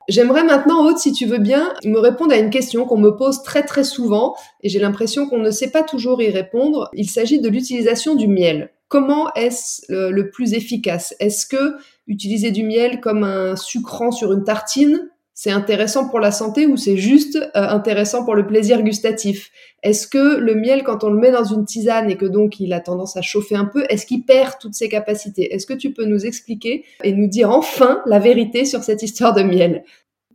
J'aimerais 0.10 0.44
maintenant, 0.44 0.86
Aude, 0.86 0.98
si 0.98 1.14
tu 1.14 1.26
veux 1.26 1.38
bien, 1.38 1.74
me 1.86 1.98
répondre 1.98 2.34
à 2.34 2.38
une 2.38 2.50
question 2.50 2.86
qu'on 2.86 2.98
me 2.98 3.12
pose 3.12 3.42
très 3.42 3.64
très 3.64 3.86
souvent 3.86 4.36
et 4.62 4.68
j'ai 4.68 4.80
l'impression 4.80 5.30
qu'on 5.30 5.38
ne 5.38 5.52
sait 5.52 5.72
pas 5.72 5.84
toujours 5.84 6.22
y 6.22 6.30
répondre. 6.30 6.90
Il 6.94 7.10
s'agit 7.10 7.40
de 7.40 7.48
l'utilisation 7.48 8.16
du 8.16 8.28
miel. 8.28 8.74
Comment 8.90 9.34
est-ce 9.34 9.86
le, 9.90 10.30
plus 10.30 10.54
efficace? 10.54 11.16
Est-ce 11.20 11.46
que 11.46 11.78
utiliser 12.08 12.52
du 12.52 12.64
miel 12.64 13.00
comme 13.00 13.24
un 13.24 13.56
sucrant 13.56 14.12
sur 14.12 14.34
une 14.34 14.44
tartine, 14.44 15.10
c'est 15.44 15.52
intéressant 15.52 16.08
pour 16.08 16.22
la 16.22 16.32
santé 16.32 16.68
ou 16.68 16.78
c'est 16.78 16.96
juste 16.96 17.36
euh, 17.36 17.50
intéressant 17.54 18.24
pour 18.24 18.34
le 18.34 18.48
plaisir 18.48 18.82
gustatif? 18.82 19.52
Est-ce 19.84 20.08
que 20.08 20.38
le 20.38 20.56
miel, 20.56 20.84
quand 20.84 21.04
on 21.04 21.10
le 21.10 21.20
met 21.20 21.32
dans 21.32 21.44
une 21.44 21.66
tisane 21.66 22.10
et 22.10 22.16
que 22.16 22.24
donc 22.26 22.62
il 22.62 22.72
a 22.72 22.80
tendance 22.80 23.18
à 23.18 23.22
chauffer 23.22 23.56
un 23.56 23.66
peu, 23.66 23.84
est-ce 23.90 24.06
qu'il 24.06 24.24
perd 24.24 24.54
toutes 24.62 24.74
ses 24.74 24.88
capacités? 24.88 25.54
Est-ce 25.54 25.66
que 25.66 25.74
tu 25.74 25.92
peux 25.92 26.06
nous 26.06 26.26
expliquer 26.26 26.86
et 27.04 27.12
nous 27.12 27.28
dire 27.28 27.50
enfin 27.50 28.02
la 28.06 28.20
vérité 28.20 28.64
sur 28.64 28.84
cette 28.84 29.04
histoire 29.04 29.34
de 29.34 29.44
miel? 29.44 29.84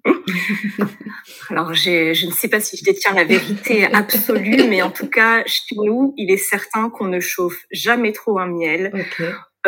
Alors, 1.49 1.73
je 1.73 2.27
ne 2.27 2.31
sais 2.31 2.49
pas 2.49 2.61
si 2.61 2.77
je 2.77 2.85
détiens 2.85 3.15
la 3.15 3.25
vérité 3.25 3.87
absolue, 3.87 4.65
mais 4.69 4.83
en 4.83 4.91
tout 4.91 5.09
cas, 5.09 5.43
chez 5.47 5.77
nous, 5.77 6.13
il 6.19 6.31
est 6.31 6.37
certain 6.37 6.91
qu'on 6.91 7.07
ne 7.07 7.21
chauffe 7.21 7.65
jamais 7.71 8.13
trop 8.13 8.39
un 8.39 8.47
miel. 8.47 8.93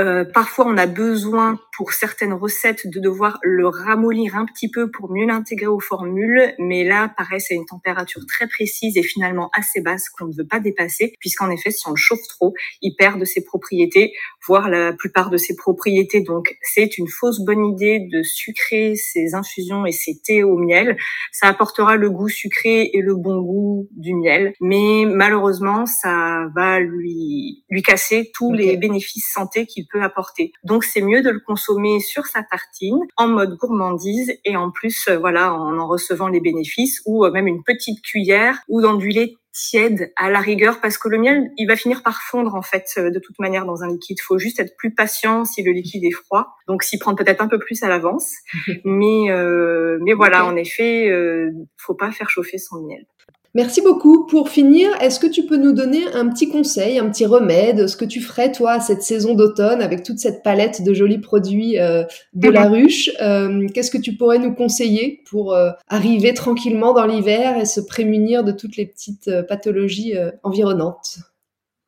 Euh, 0.01 0.25
parfois, 0.25 0.67
on 0.67 0.79
a 0.79 0.87
besoin 0.87 1.59
pour 1.77 1.93
certaines 1.93 2.33
recettes 2.33 2.87
de 2.87 3.01
devoir 3.01 3.39
le 3.43 3.69
ramollir 3.69 4.35
un 4.37 4.47
petit 4.47 4.71
peu 4.71 4.91
pour 4.91 5.11
mieux 5.11 5.27
l'intégrer 5.27 5.67
aux 5.67 5.81
formules, 5.81 6.55
mais 6.59 6.85
là, 6.85 7.13
pareil, 7.19 7.41
c'est 7.41 7.55
une 7.55 7.67
température 7.67 8.25
très 8.27 8.49
précise 8.49 8.97
et 8.97 9.03
finalement 9.03 9.51
assez 9.53 9.83
basse 9.83 10.09
qu'on 10.09 10.27
ne 10.27 10.33
veut 10.33 10.47
pas 10.47 10.59
dépasser, 10.59 11.13
puisqu'en 11.21 11.51
effet, 11.51 11.71
si 11.71 11.87
on 11.87 11.91
le 11.91 11.97
chauffe 11.97 12.27
trop, 12.29 12.55
il 12.81 12.95
perd 12.97 13.21
de 13.21 13.27
ses 13.27 13.45
propriétés, 13.45 14.13
voire 14.47 14.71
la 14.71 14.95
plupart 14.95 15.29
de 15.29 15.37
ses 15.37 15.55
propriétés. 15.55 16.23
Donc, 16.23 16.57
c'est 16.63 16.97
une 16.97 17.09
fausse 17.09 17.41
bonne 17.41 17.67
idée 17.67 18.09
de 18.11 18.23
sucrer 18.23 18.97
ses 18.97 19.35
infusions 19.35 19.85
et 19.85 19.93
ses 19.93 20.19
thés 20.25 20.43
au 20.43 20.57
miel. 20.57 20.97
Ça 21.31 21.49
apportera 21.49 21.97
le 21.97 22.11
goût 22.11 22.29
sucré 22.29 22.91
et 22.95 23.03
le 23.03 23.17
bon 23.17 23.43
goût 23.43 23.89
du 23.93 24.15
miel, 24.15 24.55
mais 24.63 25.05
malheureusement, 25.07 25.85
ça 25.85 26.47
va 26.55 26.81
lui 26.81 27.65
lui 27.69 27.83
casser 27.83 28.31
tous 28.35 28.53
les 28.53 28.79
bénéfices 28.79 29.31
santé 29.31 29.67
qu'il 29.67 29.87
peut 29.91 30.03
apporter. 30.03 30.53
Donc, 30.65 30.85
c'est 30.85 31.03
mieux 31.03 31.23
de 31.23 31.31
le 31.31 31.41
consommer 31.41 32.01
sur 32.01 32.27
sa 32.27 32.43
tartine 32.43 33.01
en 33.17 33.29
mode 33.29 33.57
gourmandise 33.57 34.33
et 34.45 34.57
en 34.57 34.71
plus, 34.71 35.09
euh, 35.09 35.19
voilà, 35.19 35.55
en 35.55 35.79
en 35.79 35.87
recevant 35.87 36.29
les 36.29 36.41
bénéfices 36.41 37.01
ou 37.07 37.25
euh, 37.25 37.31
même 37.31 37.47
une 37.47 37.63
petite 37.63 38.03
cuillère 38.03 38.59
ou 38.69 38.81
dans 38.81 38.95
du 38.95 39.09
lait 39.09 39.37
tiède 39.53 40.13
à 40.17 40.31
la 40.31 40.41
rigueur 40.41 40.81
parce 40.81 40.97
que 40.97 41.09
le 41.09 41.19
miel 41.19 41.51
il 41.57 41.67
va 41.67 41.77
finir 41.77 42.03
par 42.03 42.23
fondre 42.23 42.55
en 42.55 42.63
fait 42.63 42.87
euh, 42.99 43.11
de 43.11 43.19
toute 43.19 43.39
manière 43.39 43.65
dans 43.65 43.83
un 43.83 43.89
liquide. 43.89 44.19
Il 44.21 44.23
faut 44.23 44.39
juste 44.39 44.61
être 44.61 44.77
plus 44.77 44.95
patient 44.95 45.45
si 45.45 45.63
le 45.63 45.73
liquide 45.73 46.05
est 46.05 46.13
froid. 46.13 46.57
Donc 46.69 46.83
s'y 46.83 46.99
prendre 46.99 47.19
peut-être 47.19 47.41
un 47.41 47.49
peu 47.49 47.59
plus 47.59 47.83
à 47.83 47.89
l'avance. 47.89 48.33
mais 48.85 49.31
euh, 49.31 49.99
mais 50.03 50.13
voilà, 50.13 50.45
en 50.45 50.57
effet, 50.57 51.11
euh, 51.11 51.51
faut 51.77 51.95
pas 51.95 52.13
faire 52.13 52.31
chauffer 52.31 52.59
son 52.59 52.81
miel. 52.83 53.07
Merci 53.55 53.81
beaucoup. 53.83 54.27
Pour 54.27 54.49
finir, 54.49 54.89
est-ce 55.01 55.19
que 55.19 55.27
tu 55.27 55.45
peux 55.45 55.57
nous 55.57 55.73
donner 55.73 56.05
un 56.15 56.29
petit 56.29 56.49
conseil, 56.49 56.99
un 56.99 57.11
petit 57.11 57.27
remède, 57.27 57.89
ce 57.89 57.97
que 57.97 58.05
tu 58.05 58.21
ferais 58.21 58.53
toi 58.53 58.79
cette 58.79 59.03
saison 59.03 59.35
d'automne 59.35 59.83
avec 59.83 60.05
toute 60.05 60.21
cette 60.21 60.45
palette 60.45 60.83
de 60.85 60.95
jolis 60.95 61.19
produits 61.19 61.79
euh, 61.81 62.05
de 62.33 62.49
la 62.49 62.69
mhm. 62.69 62.75
ruche 62.75 63.11
euh, 63.21 63.67
Qu'est-ce 63.75 63.91
que 63.91 63.99
tu 63.99 64.15
pourrais 64.15 64.39
nous 64.39 64.55
conseiller 64.55 65.23
pour 65.29 65.55
euh, 65.55 65.71
arriver 65.89 66.33
tranquillement 66.33 66.93
dans 66.93 67.07
l'hiver 67.07 67.59
et 67.59 67.65
se 67.65 67.81
prémunir 67.81 68.45
de 68.45 68.53
toutes 68.53 68.77
les 68.77 68.87
petites 68.87 69.31
pathologies 69.49 70.15
environnantes? 70.45 71.19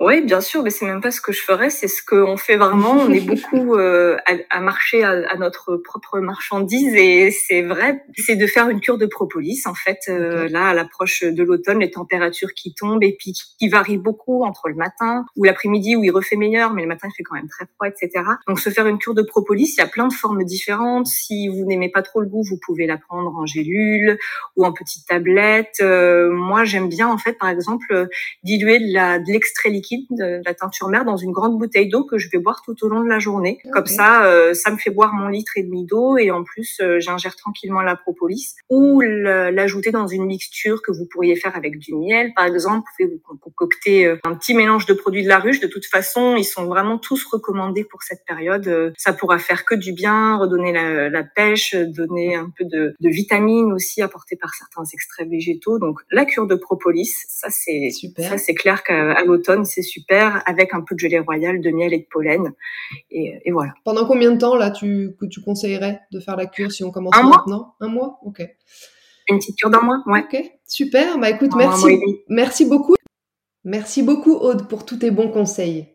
Oui, 0.04 0.21
bien 0.21 0.40
sûr, 0.40 0.64
mais 0.64 0.71
c'est 0.71 0.85
même 0.85 1.00
pas 1.00 1.12
ce 1.12 1.21
que 1.21 1.30
je 1.30 1.40
ferais, 1.42 1.71
c'est 1.71 1.87
ce 1.87 2.02
qu'on 2.04 2.37
fait 2.37 2.56
vraiment. 2.56 2.90
On 2.92 3.12
est 3.12 3.21
beaucoup 3.21 3.75
euh, 3.76 4.16
à, 4.50 4.61
marcher 4.61 5.04
à, 5.04 5.37
notre 5.37 5.76
propre 5.76 6.18
marchandise 6.18 6.92
et 6.97 7.30
c'est 7.30 7.62
vrai, 7.62 8.02
c'est 8.16 8.35
de 8.35 8.49
faire 8.49 8.68
une 8.68 8.80
cure 8.80 8.99
de 8.99 9.06
propolis. 9.06 9.62
En 9.64 9.75
fait, 9.75 10.00
euh, 10.09 10.49
là, 10.49 10.71
à 10.71 10.75
l'approche 10.75 11.23
de 11.23 11.42
l'automne, 11.44 11.78
les 11.78 11.90
températures 11.92 12.52
qui 12.52 12.75
tombent 12.75 13.04
et 13.04 13.14
puis 13.16 13.32
qui 13.32 13.68
varient 13.68 13.97
beaucoup 13.97 14.42
entre 14.42 14.68
le 14.68 14.75
matin 14.75 15.25
ou 15.37 15.44
l'après-midi 15.44 15.94
où 15.94 16.02
il 16.02 16.11
refait 16.11 16.37
meilleur, 16.37 16.75
mais 16.75 16.82
le 16.82 16.88
matin 16.88 17.06
il 17.09 17.14
fait 17.16 17.23
quand 17.23 17.37
même 17.37 17.49
très 17.49 17.66
froid, 17.76 17.87
etc. 17.87 18.25
Donc 18.49 18.59
se 18.59 18.71
faire 18.71 18.88
une 18.88 18.99
cure 18.99 19.14
de 19.14 19.23
propolis, 19.23 19.75
il 19.76 19.80
y 19.80 19.85
a 19.85 19.87
plein 19.87 20.09
de 20.09 20.12
formes 20.12 20.42
différentes. 20.42 21.06
Si 21.06 21.47
vous 21.47 21.64
n'aimez 21.64 21.90
pas 21.90 22.02
trop 22.02 22.21
le 22.21 22.26
goût, 22.26 22.42
vous 22.42 22.59
pouvez 22.66 22.88
la 22.88 22.99
prendre 22.99 23.32
en 23.37 23.47
gélule 23.47 24.18
ou 24.56 24.64
en 24.64 24.73
petite 24.73 25.06
tablette. 25.06 25.76
Euh, 25.80 26.32
moi, 26.32 26.64
j'aime 26.64 26.88
bien 26.88 27.06
en 27.06 27.18
fait, 27.18 27.35
par 27.35 27.49
exemple, 27.49 28.09
diluer 28.42 28.80
de 28.80 29.32
l'extrait 29.32 29.68
liquide 29.68 29.91
de 30.11 30.42
la 30.44 30.54
teinture 30.54 30.88
mère 30.88 31.04
dans 31.04 31.16
une 31.16 31.32
grande 31.32 31.58
bouteille 31.58 31.88
d'eau 31.88 32.04
que 32.04 32.18
je 32.18 32.28
vais 32.30 32.38
boire 32.38 32.62
tout 32.64 32.76
au 32.84 32.88
long 32.88 33.02
de 33.02 33.08
la 33.08 33.18
journée. 33.18 33.58
Comme 33.72 33.87
ça, 33.87 34.26
euh, 34.26 34.54
ça 34.54 34.70
me 34.70 34.76
fait 34.76 34.90
boire 34.90 35.12
mon 35.14 35.28
litre 35.28 35.52
et 35.56 35.62
demi 35.62 35.84
d'eau 35.84 36.16
et 36.16 36.30
en 36.30 36.44
plus, 36.44 36.78
euh, 36.80 37.00
j'ingère 37.00 37.37
tranquillement 37.37 37.82
la 37.82 37.96
propolis 37.96 38.54
ou 38.68 39.00
l'ajouter 39.00 39.90
dans 39.90 40.06
une 40.06 40.26
mixture 40.26 40.82
que 40.82 40.92
vous 40.92 41.06
pourriez 41.06 41.37
faire 41.37 41.56
avec 41.56 41.78
du 41.78 41.94
miel, 41.94 42.32
par 42.34 42.46
exemple. 42.46 42.88
Vous 42.99 43.06
pouvez 43.06 43.20
vous 43.30 43.38
concocter 43.38 44.06
euh, 44.06 44.18
un 44.25 44.34
petit 44.34 44.54
mélange 44.54 44.87
de 44.87 44.94
produits 44.94 45.22
de 45.22 45.28
la 45.28 45.38
ruche. 45.38 45.61
De 45.61 45.66
toute 45.66 45.87
façon, 45.87 46.37
ils 46.37 46.44
sont 46.44 46.66
vraiment 46.66 46.99
tous 46.99 47.25
recommandés 47.25 47.84
pour 47.84 48.02
cette 48.02 48.25
période. 48.26 48.92
Ça 48.96 49.12
pourra 49.12 49.38
faire 49.38 49.64
que 49.64 49.75
du 49.75 49.92
bien, 49.92 50.37
redonner 50.37 50.72
la, 50.72 51.08
la 51.08 51.22
pêche, 51.22 51.75
donner 51.75 52.34
un 52.34 52.50
peu 52.56 52.64
de, 52.64 52.94
de 52.99 53.08
vitamines 53.08 53.72
aussi 53.72 54.02
apportées 54.02 54.37
par 54.37 54.54
certains 54.54 54.84
extraits 54.92 55.28
végétaux. 55.28 55.78
Donc, 55.78 56.00
la 56.11 56.25
cure 56.25 56.46
de 56.46 56.54
propolis, 56.54 57.12
ça 57.28 57.49
c'est 57.50 57.90
ça 58.18 58.38
c'est 58.38 58.54
clair 58.54 58.82
qu'à 58.82 59.22
l'automne, 59.25 59.64
c'est 59.64 59.81
super, 59.82 60.42
avec 60.46 60.74
un 60.74 60.80
peu 60.80 60.94
de 60.94 61.00
gelée 61.00 61.18
royale, 61.18 61.60
de 61.60 61.70
miel 61.70 61.92
et 61.92 61.98
de 61.98 62.06
pollen. 62.10 62.52
Et, 63.10 63.50
voilà. 63.50 63.72
Pendant 63.84 64.06
combien 64.06 64.30
de 64.32 64.38
temps, 64.38 64.56
là, 64.56 64.70
tu, 64.70 65.16
que 65.20 65.26
tu 65.26 65.40
conseillerais 65.42 66.00
de 66.12 66.20
faire 66.20 66.36
la 66.36 66.46
cure 66.46 66.72
si 66.72 66.84
on 66.84 66.90
commence 66.90 67.14
maintenant? 67.14 67.74
Un 67.80 67.88
mois? 67.88 68.18
Ok. 68.24 68.42
Une 69.28 69.38
petite 69.38 69.56
cure 69.56 69.70
d'un 69.70 69.82
mois, 69.82 70.02
ouais. 70.06 70.24
Ok, 70.24 70.42
super. 70.66 71.18
Bah 71.18 71.30
écoute, 71.30 71.52
merci, 71.56 72.00
merci 72.28 72.64
beaucoup. 72.64 72.94
Merci 73.64 74.02
beaucoup, 74.02 74.34
Aude, 74.34 74.68
pour 74.68 74.84
tous 74.84 74.96
tes 74.96 75.12
bons 75.12 75.28
conseils. 75.28 75.86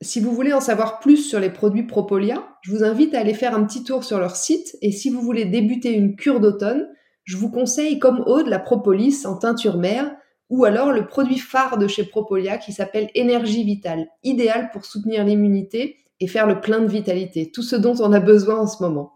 Si 0.00 0.18
vous 0.18 0.32
voulez 0.32 0.52
en 0.52 0.60
savoir 0.60 0.98
plus 0.98 1.18
sur 1.18 1.38
les 1.38 1.50
produits 1.50 1.84
Propolia, 1.84 2.56
je 2.62 2.72
vous 2.72 2.82
invite 2.82 3.14
à 3.14 3.20
aller 3.20 3.34
faire 3.34 3.54
un 3.54 3.64
petit 3.64 3.84
tour 3.84 4.02
sur 4.02 4.18
leur 4.18 4.34
site. 4.34 4.76
Et 4.82 4.90
si 4.90 5.10
vous 5.10 5.20
voulez 5.20 5.44
débuter 5.44 5.92
une 5.92 6.16
cure 6.16 6.40
d'automne, 6.40 6.88
je 7.24 7.36
vous 7.36 7.50
conseille, 7.50 7.98
comme 7.98 8.24
Aude, 8.26 8.48
la 8.48 8.58
Propolis 8.58 9.24
en 9.26 9.36
teinture 9.36 9.76
mère 9.76 10.10
ou 10.50 10.64
alors 10.64 10.92
le 10.92 11.06
produit 11.06 11.38
phare 11.38 11.78
de 11.78 11.86
chez 11.86 12.04
Propolia 12.04 12.58
qui 12.58 12.72
s'appelle 12.72 13.08
Énergie 13.14 13.64
Vitale, 13.64 14.08
idéal 14.24 14.70
pour 14.72 14.84
soutenir 14.84 15.24
l'immunité 15.24 15.96
et 16.18 16.26
faire 16.26 16.46
le 16.46 16.60
plein 16.60 16.80
de 16.80 16.90
vitalité, 16.90 17.50
tout 17.50 17.62
ce 17.62 17.76
dont 17.76 17.94
on 18.00 18.12
a 18.12 18.20
besoin 18.20 18.58
en 18.58 18.66
ce 18.66 18.82
moment. 18.82 19.14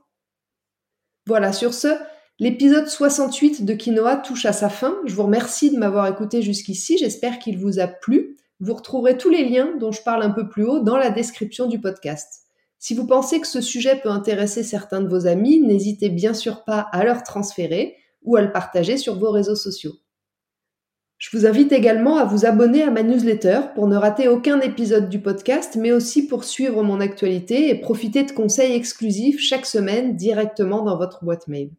Voilà, 1.27 1.53
sur 1.53 1.75
ce, 1.75 1.89
l'épisode 2.39 2.87
68 2.87 3.65
de 3.65 3.75
Quinoa 3.75 4.17
touche 4.17 4.47
à 4.47 4.53
sa 4.53 4.69
fin. 4.69 4.97
Je 5.05 5.15
vous 5.15 5.25
remercie 5.25 5.71
de 5.71 5.79
m'avoir 5.79 6.07
écouté 6.07 6.41
jusqu'ici, 6.41 6.97
j'espère 6.99 7.39
qu'il 7.41 7.59
vous 7.59 7.81
a 7.81 7.89
plu. 7.89 8.37
Vous 8.61 8.75
retrouverez 8.75 9.19
tous 9.19 9.31
les 9.31 9.45
liens 9.45 9.75
dont 9.79 9.91
je 9.91 10.03
parle 10.03 10.23
un 10.23 10.31
peu 10.31 10.49
plus 10.49 10.65
haut 10.65 10.81
dans 10.81 10.97
la 10.97 11.11
description 11.11 11.67
du 11.67 11.81
podcast. 11.81 12.43
Si 12.79 12.95
vous 12.95 13.07
pensez 13.07 13.41
que 13.41 13.47
ce 13.47 13.61
sujet 13.61 13.97
peut 13.97 14.11
intéresser 14.11 14.63
certains 14.63 15.01
de 15.01 15.09
vos 15.09 15.27
amis, 15.27 15.61
n'hésitez 15.61 16.11
bien 16.11 16.35
sûr 16.35 16.65
pas 16.65 16.81
à 16.93 17.03
leur 17.03 17.23
transférer 17.23 17.97
ou 18.23 18.37
à 18.37 18.43
le 18.43 18.53
partager 18.53 18.97
sur 18.97 19.19
vos 19.19 19.31
réseaux 19.31 19.57
sociaux. 19.57 19.95
Je 21.25 21.35
vous 21.35 21.47
invite 21.47 21.73
également 21.73 22.19
à 22.19 22.27
vous 22.27 22.45
abonner 22.45 22.83
à 22.83 22.91
ma 22.91 23.03
newsletter 23.03 23.61
pour 23.75 23.87
ne 23.87 23.97
rater 23.97 24.29
aucun 24.29 24.61
épisode 24.61 25.09
du 25.09 25.23
podcast, 25.23 25.75
mais 25.81 25.91
aussi 25.91 26.27
pour 26.27 26.45
suivre 26.45 26.83
mon 26.83 27.01
actualité 27.01 27.71
et 27.71 27.81
profiter 27.81 28.25
de 28.25 28.33
conseils 28.33 28.75
exclusifs 28.75 29.41
chaque 29.41 29.65
semaine 29.65 30.17
directement 30.17 30.83
dans 30.83 30.99
votre 30.99 31.25
boîte 31.25 31.49
mail. 31.49 31.71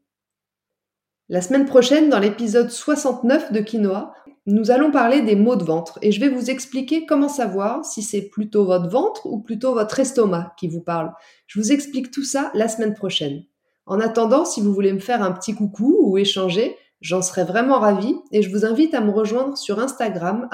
La 1.30 1.44
semaine 1.44 1.66
prochaine, 1.66 2.10
dans 2.10 2.18
l'épisode 2.18 2.72
69 2.72 3.52
de 3.52 3.60
Quinoa, 3.60 4.16
nous 4.48 4.72
allons 4.72 4.90
parler 4.90 5.22
des 5.22 5.36
maux 5.36 5.56
de 5.56 5.64
ventre 5.64 6.00
et 6.02 6.12
je 6.12 6.20
vais 6.20 6.30
vous 6.30 6.50
expliquer 6.50 7.06
comment 7.06 7.30
savoir 7.30 7.86
si 7.86 8.02
c'est 8.02 8.24
plutôt 8.24 8.66
votre 8.66 8.90
ventre 8.90 9.28
ou 9.28 9.38
plutôt 9.38 9.76
votre 9.76 10.00
estomac 10.00 10.56
qui 10.58 10.68
vous 10.68 10.82
parle. 10.82 11.14
Je 11.46 11.60
vous 11.60 11.72
explique 11.72 12.10
tout 12.10 12.26
ça 12.26 12.50
la 12.56 12.68
semaine 12.68 12.96
prochaine. 12.96 13.44
En 13.86 14.00
attendant, 14.00 14.44
si 14.44 14.60
vous 14.60 14.74
voulez 14.74 14.92
me 14.92 14.98
faire 14.98 15.22
un 15.22 15.34
petit 15.34 15.54
coucou 15.54 15.96
ou 16.02 16.18
échanger, 16.18 16.76
J'en 17.02 17.22
serais 17.22 17.44
vraiment 17.44 17.80
ravie 17.80 18.16
et 18.32 18.42
je 18.42 18.50
vous 18.50 18.66
invite 18.66 18.94
à 18.94 19.02
me 19.02 19.12
rejoindre 19.12 19.58
sur 19.58 19.80
Instagram 19.80 20.48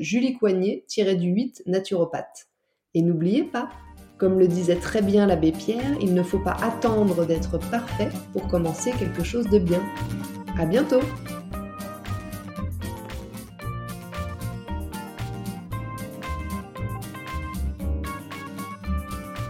juliecoignet-du8 0.00 1.62
naturopathe. 1.66 2.48
Et 2.94 3.02
n'oubliez 3.02 3.44
pas, 3.44 3.68
comme 4.18 4.38
le 4.38 4.48
disait 4.48 4.76
très 4.76 5.02
bien 5.02 5.26
l'abbé 5.26 5.52
Pierre, 5.52 5.96
il 6.00 6.14
ne 6.14 6.22
faut 6.22 6.40
pas 6.40 6.56
attendre 6.62 7.24
d'être 7.24 7.58
parfait 7.70 8.10
pour 8.32 8.48
commencer 8.48 8.92
quelque 8.98 9.22
chose 9.22 9.48
de 9.48 9.58
bien. 9.58 9.82
À 10.58 10.66
bientôt! 10.66 11.00